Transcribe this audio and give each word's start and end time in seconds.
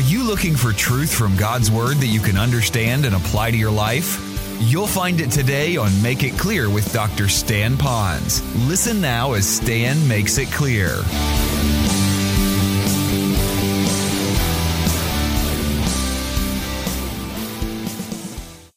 Are 0.00 0.12
you 0.12 0.24
looking 0.24 0.56
for 0.56 0.72
truth 0.72 1.12
from 1.12 1.36
God's 1.36 1.70
Word 1.70 1.98
that 1.98 2.06
you 2.06 2.20
can 2.20 2.38
understand 2.38 3.04
and 3.04 3.14
apply 3.14 3.50
to 3.50 3.56
your 3.58 3.70
life? 3.70 4.18
You'll 4.58 4.86
find 4.86 5.20
it 5.20 5.30
today 5.30 5.76
on 5.76 5.90
Make 6.00 6.22
It 6.22 6.38
Clear 6.38 6.70
with 6.70 6.90
Dr. 6.90 7.28
Stan 7.28 7.76
Ponz. 7.76 8.40
Listen 8.66 9.02
now 9.02 9.34
as 9.34 9.46
Stan 9.46 10.08
makes 10.08 10.38
it 10.38 10.50
clear. 10.50 11.02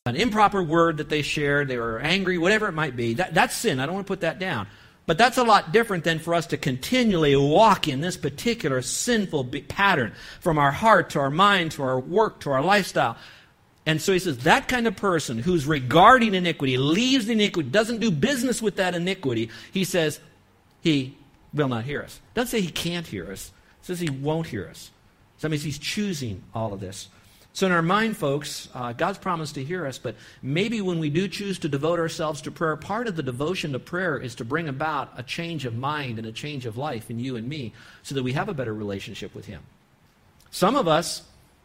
An 0.06 0.18
improper 0.18 0.62
word 0.62 0.98
that 0.98 1.08
they 1.08 1.22
shared, 1.22 1.70
they 1.70 1.78
were 1.78 2.00
angry, 2.00 2.38
whatever 2.38 2.68
it 2.68 2.74
might 2.74 2.98
be. 2.98 3.14
That, 3.14 3.34
that's 3.34 3.56
sin. 3.56 3.80
I 3.80 3.86
don't 3.86 3.96
want 3.96 4.06
to 4.06 4.12
put 4.12 4.20
that 4.20 4.40
down. 4.40 4.68
But 5.06 5.18
that's 5.18 5.38
a 5.38 5.44
lot 5.44 5.74
different 5.74 6.06
than 6.06 6.20
for 6.20 6.34
us 6.34 6.48
to 6.48 6.58
continually 6.58 7.36
walk 7.36 7.88
in 7.88 8.00
this 8.00 8.16
particular 8.16 8.82
sinful 8.82 9.46
pattern 9.68 10.14
from 10.40 10.58
our 10.58 10.72
heart 10.72 11.10
to 11.12 11.20
our 11.20 11.30
mind 11.30 11.74
to 11.74 11.84
our 11.84 12.00
work 12.00 12.40
to 12.42 12.52
our 12.52 12.62
lifestyle. 12.62 13.18
And 13.86 14.02
so 14.02 14.14
he 14.14 14.20
says 14.20 14.40
that 14.40 14.70
kind 14.70 14.88
of 14.88 14.96
person 14.96 15.40
who's 15.40 15.66
regarding 15.66 16.34
iniquity, 16.36 16.78
leaves 16.78 17.28
iniquity, 17.28 17.70
doesn't 17.70 18.00
do 18.00 18.12
business 18.12 18.62
with 18.62 18.78
that 18.78 18.96
iniquity, 18.96 19.50
he 19.74 19.84
says 19.84 20.22
he 20.82 21.18
will 21.54 21.68
not 21.68 21.84
hear 21.84 22.02
us. 22.02 22.22
Doesn't 22.34 22.52
say 22.52 22.62
he 22.62 22.72
can't 22.72 23.06
hear 23.06 23.30
us. 23.30 23.52
It 23.82 23.86
says 23.88 24.00
he 24.00 24.10
won't 24.10 24.48
hear 24.48 24.68
us. 24.70 24.92
So 25.38 25.48
that 25.48 25.52
means 25.52 25.64
he's 25.64 25.80
choosing 25.80 26.44
all 26.54 26.74
of 26.74 26.80
this. 26.80 27.10
So, 27.56 27.68
in 27.68 27.72
our 27.72 27.84
mind, 27.84 28.18
folks, 28.18 28.68
uh, 28.74 28.94
God's 28.94 29.20
promised 29.20 29.54
to 29.56 29.64
hear 29.64 29.86
us, 29.86 30.00
but 30.00 30.16
maybe 30.42 30.82
when 30.82 30.98
we 30.98 31.12
do 31.12 31.28
choose 31.28 31.60
to 31.60 31.70
devote 31.70 32.00
ourselves 32.00 32.42
to 32.42 32.52
prayer, 32.52 32.76
part 32.76 33.08
of 33.08 33.16
the 33.16 33.22
devotion 33.22 33.74
to 33.74 33.80
prayer 33.80 34.18
is 34.18 34.34
to 34.36 34.46
bring 34.46 34.68
about 34.68 35.12
a 35.18 35.22
change 35.22 35.64
of 35.66 35.76
mind 35.76 36.18
and 36.18 36.28
a 36.28 36.32
change 36.32 36.66
of 36.66 36.78
life 36.78 37.12
in 37.12 37.20
you 37.20 37.36
and 37.36 37.48
me 37.48 37.72
so 38.02 38.16
that 38.16 38.24
we 38.24 38.34
have 38.34 38.50
a 38.50 38.56
better 38.56 38.74
relationship 38.74 39.36
with 39.36 39.46
Him. 39.46 39.62
Some 40.50 40.76
of 40.76 40.88
us, 40.88 41.24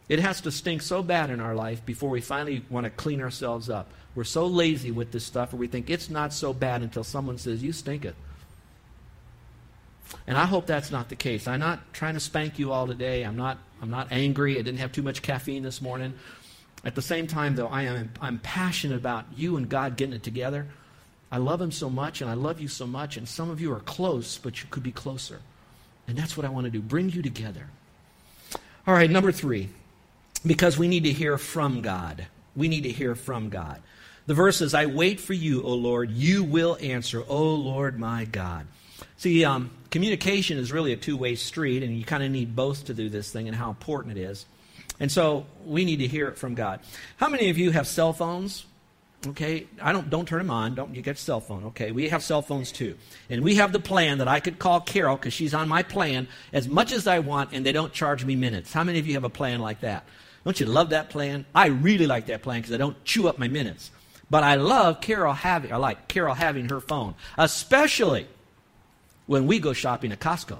it 0.09 0.19
has 0.19 0.41
to 0.41 0.51
stink 0.51 0.83
so 0.83 1.01
bad 1.01 1.31
in 1.31 1.39
our 1.39 1.55
life 1.55 1.83
before 1.83 2.11
we 2.11 2.21
finally 2.21 2.63
want 2.69 2.83
to 2.83 2.91
clean 2.91 3.19
ourselves 3.19 3.67
up. 3.67 3.89
We're 4.13 4.25
so 4.25 4.45
lazy 4.45 4.91
with 4.91 5.11
this 5.11 5.23
stuff, 5.23 5.53
or 5.53 5.57
we 5.57 5.67
think 5.67 5.89
it's 5.89 6.09
not 6.09 6.33
so 6.33 6.53
bad 6.53 6.83
until 6.83 7.03
someone 7.03 7.39
says, 7.39 7.63
You 7.63 7.71
stink 7.71 8.05
it. 8.05 8.15
And 10.27 10.37
I 10.37 10.45
hope 10.45 10.67
that's 10.67 10.91
not 10.91 11.09
the 11.09 11.15
case. 11.15 11.47
I'm 11.47 11.59
not 11.59 11.93
trying 11.93 12.13
to 12.13 12.19
spank 12.19 12.59
you 12.59 12.71
all 12.71 12.85
today. 12.85 13.23
I'm 13.23 13.37
not, 13.37 13.57
I'm 13.81 13.89
not 13.89 14.11
angry. 14.11 14.59
I 14.59 14.61
didn't 14.61 14.79
have 14.79 14.91
too 14.91 15.01
much 15.01 15.21
caffeine 15.21 15.63
this 15.63 15.81
morning. 15.81 16.13
At 16.83 16.95
the 16.95 17.01
same 17.01 17.27
time, 17.27 17.55
though, 17.55 17.67
I 17.67 17.83
am 17.83 18.11
I'm 18.21 18.39
passionate 18.39 18.97
about 18.97 19.25
you 19.35 19.57
and 19.57 19.67
God 19.67 19.97
getting 19.97 20.15
it 20.15 20.23
together. 20.23 20.67
I 21.31 21.37
love 21.37 21.61
Him 21.61 21.71
so 21.71 21.89
much, 21.89 22.21
and 22.21 22.29
I 22.29 22.33
love 22.33 22.59
you 22.59 22.67
so 22.67 22.87
much, 22.87 23.17
and 23.17 23.27
some 23.27 23.49
of 23.49 23.61
you 23.61 23.71
are 23.73 23.81
close, 23.81 24.37
but 24.37 24.61
you 24.61 24.67
could 24.69 24.83
be 24.83 24.91
closer. 24.91 25.41
And 26.07 26.17
that's 26.17 26.35
what 26.35 26.45
I 26.45 26.49
want 26.49 26.65
to 26.65 26.71
do 26.71 26.81
bring 26.81 27.09
you 27.09 27.21
together. 27.21 27.67
All 28.87 28.93
right, 28.93 29.09
number 29.11 29.31
three, 29.31 29.69
because 30.45 30.77
we 30.77 30.87
need 30.87 31.03
to 31.03 31.11
hear 31.11 31.37
from 31.37 31.81
God. 31.81 32.25
We 32.55 32.67
need 32.67 32.83
to 32.83 32.91
hear 32.91 33.13
from 33.13 33.49
God. 33.49 33.81
The 34.25 34.33
verse 34.33 34.57
says, 34.57 34.73
I 34.73 34.85
wait 34.85 35.19
for 35.19 35.33
you, 35.33 35.61
O 35.63 35.73
Lord. 35.73 36.11
You 36.11 36.43
will 36.43 36.77
answer, 36.81 37.23
O 37.27 37.53
Lord 37.53 37.99
my 37.99 38.25
God. 38.25 38.67
See, 39.17 39.43
um, 39.45 39.71
communication 39.91 40.57
is 40.57 40.71
really 40.71 40.93
a 40.93 40.97
two 40.97 41.17
way 41.17 41.35
street, 41.35 41.83
and 41.83 41.97
you 41.97 42.05
kind 42.05 42.23
of 42.23 42.31
need 42.31 42.55
both 42.55 42.85
to 42.85 42.93
do 42.93 43.09
this 43.09 43.31
thing 43.31 43.47
and 43.47 43.55
how 43.55 43.69
important 43.69 44.17
it 44.17 44.21
is. 44.21 44.45
And 44.99 45.11
so 45.11 45.45
we 45.65 45.85
need 45.85 45.97
to 45.97 46.07
hear 46.07 46.27
it 46.27 46.37
from 46.37 46.55
God. 46.55 46.81
How 47.17 47.29
many 47.29 47.49
of 47.49 47.57
you 47.57 47.71
have 47.71 47.87
cell 47.87 48.13
phones? 48.13 48.65
Okay, 49.27 49.67
I 49.81 49.91
don't 49.91 50.09
don't 50.09 50.25
turn 50.25 50.39
them 50.39 50.51
on. 50.51 50.75
Don't 50.75 50.95
you 50.95 51.01
get 51.01 51.17
a 51.17 51.19
cell 51.19 51.41
phone? 51.41 51.65
Okay, 51.65 51.91
we 51.91 52.07
have 52.07 52.23
cell 52.23 52.41
phones 52.41 52.71
too, 52.71 52.95
and 53.29 53.43
we 53.43 53.55
have 53.55 53.73
the 53.73 53.79
plan 53.79 54.19
that 54.19 54.29
I 54.29 54.39
could 54.39 54.59
call 54.59 54.79
Carol 54.79 55.17
because 55.17 55.33
she's 55.33 55.53
on 55.53 55.67
my 55.67 55.83
plan 55.83 56.27
as 56.53 56.69
much 56.69 56.93
as 56.93 57.05
I 57.05 57.19
want, 57.19 57.49
and 57.51 57.65
they 57.65 57.73
don't 57.73 57.91
charge 57.91 58.23
me 58.23 58.37
minutes. 58.37 58.71
How 58.71 58.85
many 58.85 58.97
of 58.97 59.07
you 59.07 59.15
have 59.15 59.25
a 59.25 59.29
plan 59.29 59.59
like 59.59 59.81
that? 59.81 60.05
Don't 60.45 60.57
you 60.57 60.65
love 60.65 60.91
that 60.91 61.09
plan? 61.09 61.45
I 61.53 61.67
really 61.67 62.07
like 62.07 62.27
that 62.27 62.43
plan 62.43 62.61
because 62.61 62.73
I 62.73 62.77
don't 62.77 63.03
chew 63.03 63.27
up 63.27 63.37
my 63.37 63.49
minutes. 63.49 63.91
But 64.29 64.43
I 64.43 64.55
love 64.55 65.01
Carol 65.01 65.33
having 65.33 65.73
I 65.73 65.77
like 65.77 66.07
Carol 66.07 66.35
having 66.35 66.69
her 66.69 66.79
phone, 66.79 67.15
especially 67.37 68.27
when 69.29 69.45
we 69.45 69.59
go 69.59 69.73
shopping 69.73 70.11
at 70.11 70.19
Costco. 70.19 70.57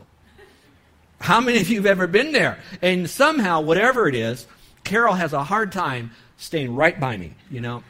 How 1.20 1.42
many 1.42 1.60
of 1.60 1.70
you 1.70 1.78
have 1.78 1.88
ever 1.88 2.06
been 2.06 2.32
there? 2.34 2.60
And 2.84 3.10
somehow, 3.10 3.62
whatever 3.62 4.08
it 4.08 4.14
is, 4.14 4.46
Carol 4.84 5.16
has 5.16 5.34
a 5.34 5.44
hard 5.44 5.72
time 5.72 6.12
staying 6.38 6.76
right 6.76 6.98
by 7.00 7.18
me, 7.18 7.34
you 7.50 7.62
know? 7.62 7.84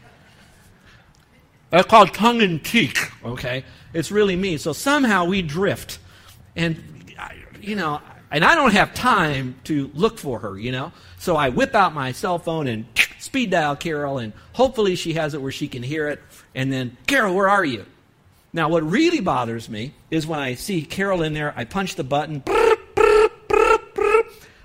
That's 1.69 1.85
called 1.85 2.13
tongue 2.13 2.39
in 2.39 2.61
cheek, 2.61 2.97
okay? 3.25 3.65
It's 3.93 4.09
really 4.09 4.37
me. 4.37 4.55
So 4.55 4.71
somehow 4.71 5.25
we 5.25 5.41
drift. 5.41 5.99
And, 6.55 6.81
you 7.59 7.75
know, 7.75 7.99
and 8.31 8.45
I 8.45 8.55
don't 8.55 8.71
have 8.71 8.93
time 8.93 9.55
to 9.65 9.91
look 9.93 10.17
for 10.17 10.39
her, 10.39 10.57
you 10.57 10.71
know? 10.71 10.93
So 11.17 11.35
I 11.35 11.49
whip 11.49 11.75
out 11.75 11.93
my 11.93 12.13
cell 12.13 12.39
phone 12.39 12.67
and 12.67 12.85
speed 13.19 13.51
dial 13.51 13.75
Carol, 13.75 14.19
and 14.19 14.31
hopefully 14.53 14.95
she 14.95 15.15
has 15.15 15.33
it 15.33 15.41
where 15.41 15.51
she 15.51 15.67
can 15.67 15.83
hear 15.83 16.07
it. 16.07 16.21
And 16.55 16.71
then, 16.71 16.95
Carol, 17.05 17.35
where 17.35 17.49
are 17.49 17.65
you? 17.65 17.85
Now, 18.51 18.69
what 18.69 18.83
really 18.83 19.19
bothers 19.19 19.69
me 19.69 19.93
is 20.09 20.25
when 20.25 20.39
I 20.39 20.55
see 20.55 20.81
Carol 20.81 21.21
in 21.21 21.33
there, 21.33 21.53
I 21.55 21.65
punch 21.65 21.95
the 21.95 22.03
button. 22.03 22.43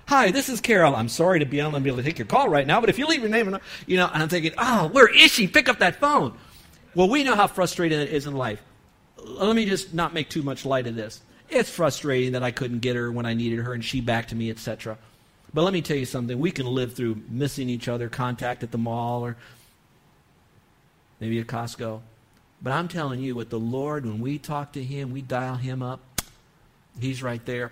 Hi, 0.07 0.31
this 0.31 0.49
is 0.49 0.61
Carol. 0.61 0.95
I'm 0.95 1.09
sorry 1.09 1.41
to 1.41 1.45
be 1.45 1.59
unable 1.59 1.97
to 1.97 2.03
take 2.03 2.19
your 2.19 2.27
call 2.27 2.49
right 2.49 2.67
now, 2.67 2.81
but 2.81 2.89
if 2.89 2.99
you 2.99 3.07
leave 3.07 3.21
your 3.21 3.31
name, 3.31 3.59
you 3.87 3.97
know, 3.97 4.09
and 4.13 4.23
I'm 4.23 4.29
thinking, 4.29 4.53
oh, 4.57 4.89
where 4.89 5.09
is 5.09 5.31
she? 5.31 5.47
Pick 5.49 5.69
up 5.69 5.81
that 5.81 5.97
phone. 5.97 6.37
Well, 6.95 7.09
we 7.09 7.25
know 7.25 7.35
how 7.35 7.47
frustrating 7.47 8.01
it 8.01 8.11
is 8.11 8.27
in 8.27 8.35
life. 8.35 8.63
Let 9.19 9.57
me 9.57 9.67
just 9.67 9.93
not 9.93 10.15
make 10.15 10.29
too 10.29 10.43
much 10.43 10.65
light 10.65 10.87
of 10.87 10.95
this. 10.95 11.21
It's 11.51 11.69
frustrating 11.69 12.33
that 12.33 12.43
I 12.43 12.53
couldn't 12.53 12.81
get 12.81 12.97
her 12.97 13.11
when 13.11 13.27
I 13.27 13.35
needed 13.35 13.59
her 13.61 13.75
and 13.75 13.85
she 13.85 14.01
back 14.01 14.29
to 14.29 14.35
me, 14.35 14.51
etc. 14.51 14.97
But 15.53 15.63
let 15.63 15.73
me 15.73 15.83
tell 15.83 15.97
you 15.97 16.07
something. 16.07 16.39
We 16.39 16.51
can 16.51 16.67
live 16.67 16.95
through 16.95 17.23
missing 17.29 17.69
each 17.69 17.89
other, 17.89 18.09
contact 18.09 18.63
at 18.63 18.71
the 18.71 18.79
mall 18.79 19.25
or 19.25 19.37
maybe 21.21 21.39
at 21.39 21.47
Costco. 21.47 22.01
But 22.65 22.73
I'm 22.73 22.89
telling 22.89 23.21
you, 23.21 23.35
with 23.35 23.51
the 23.51 23.61
Lord, 23.61 24.07
when 24.07 24.21
we 24.21 24.39
talk 24.39 24.73
to 24.73 24.83
Him, 24.83 25.13
we 25.13 25.21
dial 25.21 25.57
Him 25.57 25.83
up, 25.83 26.01
He's 26.99 27.23
right 27.23 27.45
there. 27.45 27.71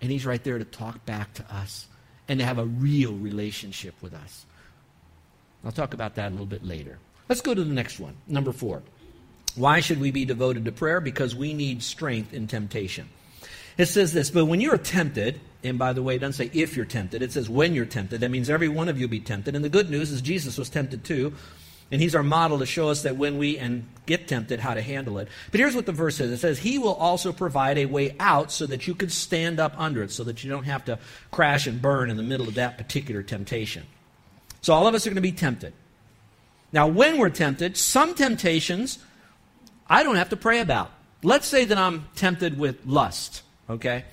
And 0.00 0.12
He's 0.12 0.24
right 0.24 0.42
there 0.42 0.58
to 0.58 0.64
talk 0.64 1.04
back 1.04 1.34
to 1.34 1.54
us 1.54 1.88
and 2.28 2.38
to 2.38 2.46
have 2.46 2.58
a 2.58 2.64
real 2.64 3.12
relationship 3.14 3.94
with 4.00 4.14
us. 4.14 4.46
I'll 5.64 5.72
talk 5.72 5.92
about 5.92 6.14
that 6.14 6.28
a 6.28 6.30
little 6.30 6.46
bit 6.46 6.64
later. 6.64 6.98
Let's 7.28 7.40
go 7.40 7.52
to 7.52 7.64
the 7.64 7.74
next 7.74 7.98
one, 7.98 8.14
number 8.28 8.52
four. 8.52 8.82
Why 9.56 9.80
should 9.80 10.00
we 10.00 10.12
be 10.12 10.24
devoted 10.24 10.64
to 10.66 10.72
prayer? 10.72 11.00
Because 11.00 11.34
we 11.34 11.52
need 11.52 11.82
strength 11.82 12.32
in 12.32 12.46
temptation. 12.46 13.08
It 13.76 13.86
says 13.86 14.12
this, 14.12 14.30
but 14.30 14.46
when 14.46 14.60
you're 14.60 14.78
tempted, 14.78 15.40
and 15.64 15.78
by 15.78 15.94
the 15.94 16.02
way, 16.02 16.14
it 16.14 16.20
doesn't 16.20 16.34
say 16.34 16.50
if 16.56 16.76
you're 16.76 16.84
tempted, 16.84 17.22
it 17.22 17.32
says 17.32 17.50
when 17.50 17.74
you're 17.74 17.86
tempted. 17.86 18.20
That 18.20 18.30
means 18.30 18.48
every 18.48 18.68
one 18.68 18.88
of 18.88 18.98
you 18.98 19.06
will 19.06 19.10
be 19.10 19.20
tempted. 19.20 19.56
And 19.56 19.64
the 19.64 19.68
good 19.68 19.90
news 19.90 20.12
is 20.12 20.20
Jesus 20.20 20.58
was 20.58 20.68
tempted 20.68 21.04
too. 21.04 21.34
And 21.92 22.00
he's 22.00 22.14
our 22.14 22.22
model 22.22 22.58
to 22.60 22.66
show 22.66 22.88
us 22.88 23.02
that 23.02 23.16
when 23.16 23.36
we 23.36 23.58
and 23.58 23.86
get 24.06 24.26
tempted, 24.26 24.58
how 24.58 24.72
to 24.72 24.80
handle 24.80 25.18
it. 25.18 25.28
But 25.50 25.60
here's 25.60 25.76
what 25.76 25.84
the 25.84 25.92
verse 25.92 26.16
says. 26.16 26.30
It 26.30 26.38
says, 26.38 26.58
He 26.58 26.78
will 26.78 26.94
also 26.94 27.32
provide 27.32 27.76
a 27.76 27.84
way 27.84 28.16
out 28.18 28.50
so 28.50 28.66
that 28.66 28.86
you 28.86 28.94
can 28.94 29.10
stand 29.10 29.60
up 29.60 29.74
under 29.76 30.02
it, 30.02 30.10
so 30.10 30.24
that 30.24 30.42
you 30.42 30.50
don't 30.50 30.64
have 30.64 30.86
to 30.86 30.98
crash 31.30 31.66
and 31.66 31.80
burn 31.82 32.08
in 32.08 32.16
the 32.16 32.22
middle 32.22 32.48
of 32.48 32.54
that 32.54 32.78
particular 32.78 33.22
temptation. 33.22 33.84
So 34.62 34.72
all 34.72 34.86
of 34.86 34.94
us 34.94 35.06
are 35.06 35.10
going 35.10 35.16
to 35.16 35.20
be 35.20 35.32
tempted. 35.32 35.74
Now, 36.72 36.86
when 36.86 37.18
we're 37.18 37.28
tempted, 37.28 37.76
some 37.76 38.14
temptations 38.14 38.98
I 39.86 40.02
don't 40.02 40.16
have 40.16 40.30
to 40.30 40.36
pray 40.36 40.60
about. 40.60 40.90
Let's 41.22 41.46
say 41.46 41.66
that 41.66 41.76
I'm 41.76 42.06
tempted 42.16 42.58
with 42.58 42.86
lust, 42.86 43.42
okay? 43.68 44.04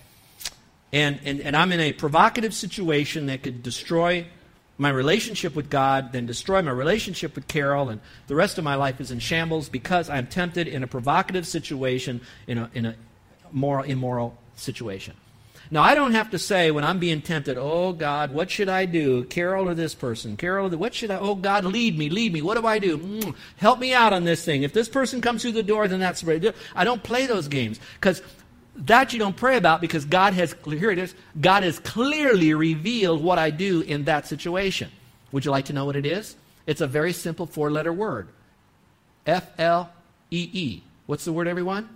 And, 0.91 1.19
and, 1.23 1.39
and 1.39 1.55
I'm 1.55 1.71
in 1.71 1.79
a 1.79 1.93
provocative 1.93 2.53
situation 2.53 3.27
that 3.27 3.43
could 3.43 3.63
destroy 3.63 4.27
my 4.79 4.89
relationship 4.89 5.55
with 5.55 5.69
God, 5.69 6.13
then 6.13 6.25
destroy 6.25 6.61
my 6.61 6.71
relationship 6.71 7.35
with 7.35 7.47
Carol, 7.47 7.89
and 7.89 7.99
the 8.27 8.35
rest 8.35 8.57
of 8.57 8.63
my 8.63 8.75
life 8.75 9.01
is 9.01 9.11
in 9.11 9.19
shambles 9.19 9.67
because 9.67 10.09
I'm 10.09 10.25
tempted 10.25 10.67
in 10.67 10.83
a 10.83 10.87
provocative 10.87 11.45
situation, 11.45 12.21
in 12.47 12.57
a, 12.57 12.71
in 12.73 12.85
a 12.85 12.95
moral, 13.51 13.83
immoral 13.83 14.37
situation. 14.55 15.15
Now, 15.71 15.83
I 15.83 15.93
don't 15.93 16.13
have 16.13 16.31
to 16.31 16.39
say 16.39 16.71
when 16.71 16.83
I'm 16.83 16.97
being 16.97 17.21
tempted, 17.21 17.57
oh 17.57 17.93
God, 17.93 18.31
what 18.33 18.49
should 18.49 18.69
I 18.69 18.85
do? 18.85 19.23
Carol 19.25 19.69
or 19.69 19.75
this 19.75 19.93
person? 19.93 20.35
Carol 20.35 20.65
or 20.65 20.69
the, 20.69 20.77
what 20.79 20.95
should 20.95 21.11
I, 21.11 21.19
oh 21.19 21.35
God, 21.35 21.63
lead 21.63 21.95
me, 21.97 22.09
lead 22.09 22.33
me. 22.33 22.41
What 22.41 22.59
do 22.59 22.65
I 22.65 22.79
do? 22.79 22.97
Mm, 22.97 23.35
help 23.57 23.77
me 23.79 23.93
out 23.93 24.11
on 24.11 24.23
this 24.23 24.43
thing. 24.43 24.63
If 24.63 24.73
this 24.73 24.89
person 24.89 25.21
comes 25.21 25.43
through 25.43 25.51
the 25.51 25.61
door, 25.61 25.87
then 25.87 25.99
that's 25.99 26.21
do. 26.21 26.53
I 26.73 26.85
don't 26.85 27.03
play 27.03 27.27
those 27.27 27.47
games 27.47 27.79
because 27.95 28.23
that 28.79 29.13
you 29.13 29.19
don't 29.19 29.35
pray 29.35 29.57
about 29.57 29.81
because 29.81 30.05
God 30.05 30.33
has, 30.33 30.55
here 30.65 30.91
it 30.91 30.97
is, 30.97 31.13
God 31.39 31.63
has 31.63 31.79
clearly 31.79 32.53
revealed 32.53 33.21
what 33.21 33.37
I 33.37 33.49
do 33.49 33.81
in 33.81 34.05
that 34.05 34.27
situation. 34.27 34.89
Would 35.31 35.45
you 35.45 35.51
like 35.51 35.65
to 35.65 35.73
know 35.73 35.85
what 35.85 35.95
it 35.95 36.05
is? 36.05 36.35
It's 36.65 36.81
a 36.81 36.87
very 36.87 37.13
simple 37.13 37.45
four 37.45 37.71
letter 37.71 37.91
word 37.91 38.29
F 39.25 39.49
L 39.59 39.91
E 40.31 40.49
E. 40.53 40.83
What's 41.05 41.25
the 41.25 41.33
word, 41.33 41.47
everyone? 41.47 41.89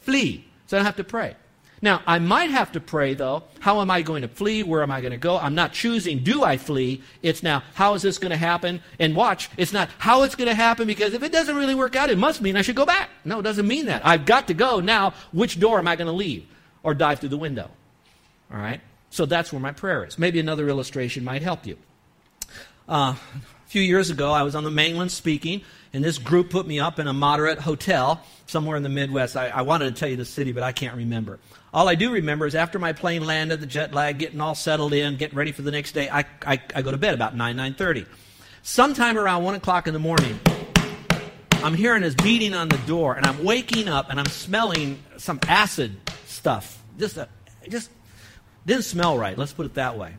Flee. 0.00 0.46
So 0.66 0.76
I 0.76 0.78
don't 0.78 0.86
have 0.86 0.96
to 0.96 1.04
pray. 1.04 1.36
Now, 1.82 2.00
I 2.06 2.20
might 2.20 2.50
have 2.50 2.70
to 2.72 2.80
pray, 2.80 3.14
though. 3.14 3.42
How 3.58 3.80
am 3.80 3.90
I 3.90 4.02
going 4.02 4.22
to 4.22 4.28
flee? 4.28 4.62
Where 4.62 4.84
am 4.84 4.92
I 4.92 5.00
going 5.00 5.10
to 5.10 5.18
go? 5.18 5.36
I'm 5.36 5.56
not 5.56 5.72
choosing, 5.72 6.20
do 6.20 6.44
I 6.44 6.56
flee? 6.56 7.02
It's 7.22 7.42
now, 7.42 7.64
how 7.74 7.94
is 7.94 8.02
this 8.02 8.18
going 8.18 8.30
to 8.30 8.36
happen? 8.36 8.80
And 9.00 9.16
watch, 9.16 9.50
it's 9.56 9.72
not 9.72 9.90
how 9.98 10.22
it's 10.22 10.36
going 10.36 10.48
to 10.48 10.54
happen 10.54 10.86
because 10.86 11.12
if 11.12 11.24
it 11.24 11.32
doesn't 11.32 11.56
really 11.56 11.74
work 11.74 11.96
out, 11.96 12.08
it 12.08 12.18
must 12.18 12.40
mean 12.40 12.56
I 12.56 12.62
should 12.62 12.76
go 12.76 12.86
back. 12.86 13.10
No, 13.24 13.40
it 13.40 13.42
doesn't 13.42 13.66
mean 13.66 13.86
that. 13.86 14.06
I've 14.06 14.24
got 14.24 14.46
to 14.46 14.54
go. 14.54 14.78
Now, 14.78 15.14
which 15.32 15.58
door 15.58 15.80
am 15.80 15.88
I 15.88 15.96
going 15.96 16.06
to 16.06 16.12
leave? 16.12 16.46
Or 16.84 16.94
dive 16.94 17.18
through 17.18 17.30
the 17.30 17.36
window? 17.36 17.68
All 18.52 18.58
right? 18.58 18.80
So 19.10 19.26
that's 19.26 19.52
where 19.52 19.60
my 19.60 19.72
prayer 19.72 20.04
is. 20.04 20.18
Maybe 20.18 20.38
another 20.38 20.68
illustration 20.68 21.24
might 21.24 21.42
help 21.42 21.66
you. 21.66 21.76
Uh, 22.88 23.14
a 23.14 23.66
few 23.66 23.82
years 23.82 24.08
ago, 24.08 24.30
I 24.30 24.42
was 24.42 24.54
on 24.54 24.62
the 24.62 24.70
mainland 24.70 25.10
speaking, 25.10 25.62
and 25.92 26.02
this 26.02 26.18
group 26.18 26.50
put 26.50 26.66
me 26.66 26.80
up 26.80 26.98
in 26.98 27.06
a 27.06 27.12
moderate 27.12 27.58
hotel 27.58 28.22
somewhere 28.46 28.76
in 28.76 28.82
the 28.82 28.88
Midwest. 28.88 29.36
I, 29.36 29.48
I 29.48 29.62
wanted 29.62 29.94
to 29.94 30.00
tell 30.00 30.08
you 30.08 30.16
the 30.16 30.24
city, 30.24 30.52
but 30.52 30.62
I 30.62 30.72
can't 30.72 30.96
remember. 30.96 31.38
All 31.72 31.88
I 31.88 31.94
do 31.94 32.12
remember 32.12 32.46
is 32.46 32.54
after 32.54 32.78
my 32.78 32.92
plane 32.92 33.24
landed, 33.24 33.60
the 33.60 33.66
jet 33.66 33.92
lag, 33.92 34.18
getting 34.18 34.40
all 34.40 34.54
settled 34.54 34.92
in, 34.92 35.16
getting 35.16 35.36
ready 35.36 35.52
for 35.52 35.62
the 35.62 35.70
next 35.70 35.92
day, 35.92 36.08
I, 36.08 36.24
I, 36.46 36.60
I 36.74 36.82
go 36.82 36.90
to 36.90 36.96
bed 36.96 37.14
about 37.14 37.36
9, 37.36 37.56
9.30. 37.56 38.06
Sometime 38.62 39.18
around 39.18 39.44
1 39.44 39.54
o'clock 39.54 39.86
in 39.86 39.92
the 39.92 39.98
morning, 39.98 40.38
I'm 41.62 41.74
hearing 41.74 42.02
this 42.02 42.14
beating 42.14 42.54
on 42.54 42.68
the 42.68 42.78
door, 42.78 43.14
and 43.14 43.26
I'm 43.26 43.44
waking 43.44 43.88
up, 43.88 44.10
and 44.10 44.18
I'm 44.18 44.26
smelling 44.26 45.02
some 45.16 45.40
acid 45.46 45.96
stuff. 46.26 46.82
Just, 46.98 47.16
a, 47.16 47.28
just 47.68 47.90
didn't 48.66 48.84
smell 48.84 49.18
right, 49.18 49.36
let's 49.36 49.52
put 49.52 49.66
it 49.66 49.74
that 49.74 49.96
way 49.96 50.14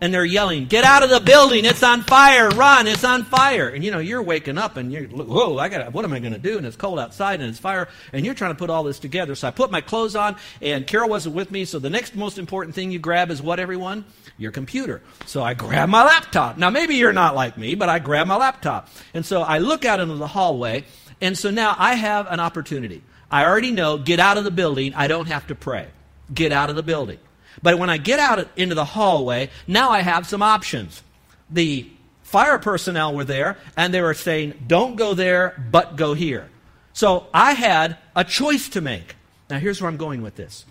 and 0.00 0.12
they're 0.12 0.24
yelling, 0.24 0.66
Get 0.66 0.84
out 0.84 1.02
of 1.02 1.10
the 1.10 1.20
building, 1.20 1.64
it's 1.64 1.82
on 1.82 2.02
fire, 2.02 2.48
run, 2.50 2.86
it's 2.86 3.04
on 3.04 3.24
fire. 3.24 3.68
And 3.68 3.84
you 3.84 3.90
know, 3.90 3.98
you're 3.98 4.22
waking 4.22 4.58
up 4.58 4.76
and 4.76 4.92
you're, 4.92 5.04
Whoa, 5.04 5.58
I 5.58 5.68
got 5.68 5.92
what 5.92 6.04
am 6.04 6.12
I 6.12 6.20
going 6.20 6.32
to 6.32 6.38
do? 6.38 6.58
And 6.58 6.66
it's 6.66 6.76
cold 6.76 6.98
outside 6.98 7.40
and 7.40 7.48
it's 7.48 7.58
fire, 7.58 7.88
and 8.12 8.24
you're 8.24 8.34
trying 8.34 8.52
to 8.52 8.58
put 8.58 8.70
all 8.70 8.84
this 8.84 8.98
together. 8.98 9.34
So 9.34 9.48
I 9.48 9.50
put 9.50 9.70
my 9.70 9.80
clothes 9.80 10.16
on, 10.16 10.36
and 10.60 10.86
Carol 10.86 11.08
wasn't 11.08 11.34
with 11.34 11.50
me, 11.50 11.64
so 11.64 11.78
the 11.78 11.90
next 11.90 12.14
most 12.14 12.38
important 12.38 12.74
thing 12.74 12.90
you 12.90 12.98
grab 12.98 13.30
is 13.30 13.42
what, 13.42 13.58
everyone? 13.60 14.04
Your 14.36 14.52
computer. 14.52 15.02
So 15.26 15.42
I 15.42 15.54
grab 15.54 15.88
my 15.88 16.04
laptop. 16.04 16.58
Now, 16.58 16.70
maybe 16.70 16.94
you're 16.94 17.12
not 17.12 17.34
like 17.34 17.58
me, 17.58 17.74
but 17.74 17.88
I 17.88 17.98
grab 17.98 18.26
my 18.26 18.36
laptop. 18.36 18.88
And 19.14 19.26
so 19.26 19.42
I 19.42 19.58
look 19.58 19.84
out 19.84 20.00
into 20.00 20.14
the 20.14 20.28
hallway, 20.28 20.84
and 21.20 21.36
so 21.36 21.50
now 21.50 21.74
I 21.76 21.94
have 21.94 22.26
an 22.28 22.40
opportunity. 22.40 23.02
I 23.30 23.44
already 23.44 23.72
know, 23.72 23.98
get 23.98 24.20
out 24.20 24.38
of 24.38 24.44
the 24.44 24.50
building, 24.50 24.94
I 24.94 25.08
don't 25.08 25.26
have 25.26 25.48
to 25.48 25.54
pray. 25.54 25.88
Get 26.32 26.52
out 26.52 26.70
of 26.70 26.76
the 26.76 26.82
building. 26.82 27.18
But 27.62 27.78
when 27.78 27.90
I 27.90 27.96
get 27.96 28.18
out 28.18 28.46
into 28.56 28.74
the 28.74 28.84
hallway, 28.84 29.50
now 29.66 29.90
I 29.90 30.00
have 30.00 30.26
some 30.26 30.42
options. 30.42 31.02
The 31.50 31.88
fire 32.22 32.58
personnel 32.58 33.14
were 33.14 33.24
there, 33.24 33.56
and 33.76 33.92
they 33.92 34.02
were 34.02 34.14
saying, 34.14 34.64
don't 34.66 34.96
go 34.96 35.14
there, 35.14 35.62
but 35.70 35.96
go 35.96 36.14
here. 36.14 36.48
So 36.92 37.26
I 37.32 37.52
had 37.52 37.96
a 38.14 38.24
choice 38.24 38.68
to 38.70 38.80
make. 38.80 39.16
Now, 39.48 39.58
here's 39.58 39.80
where 39.80 39.88
I'm 39.88 39.96
going 39.96 40.22
with 40.22 40.36
this. 40.36 40.64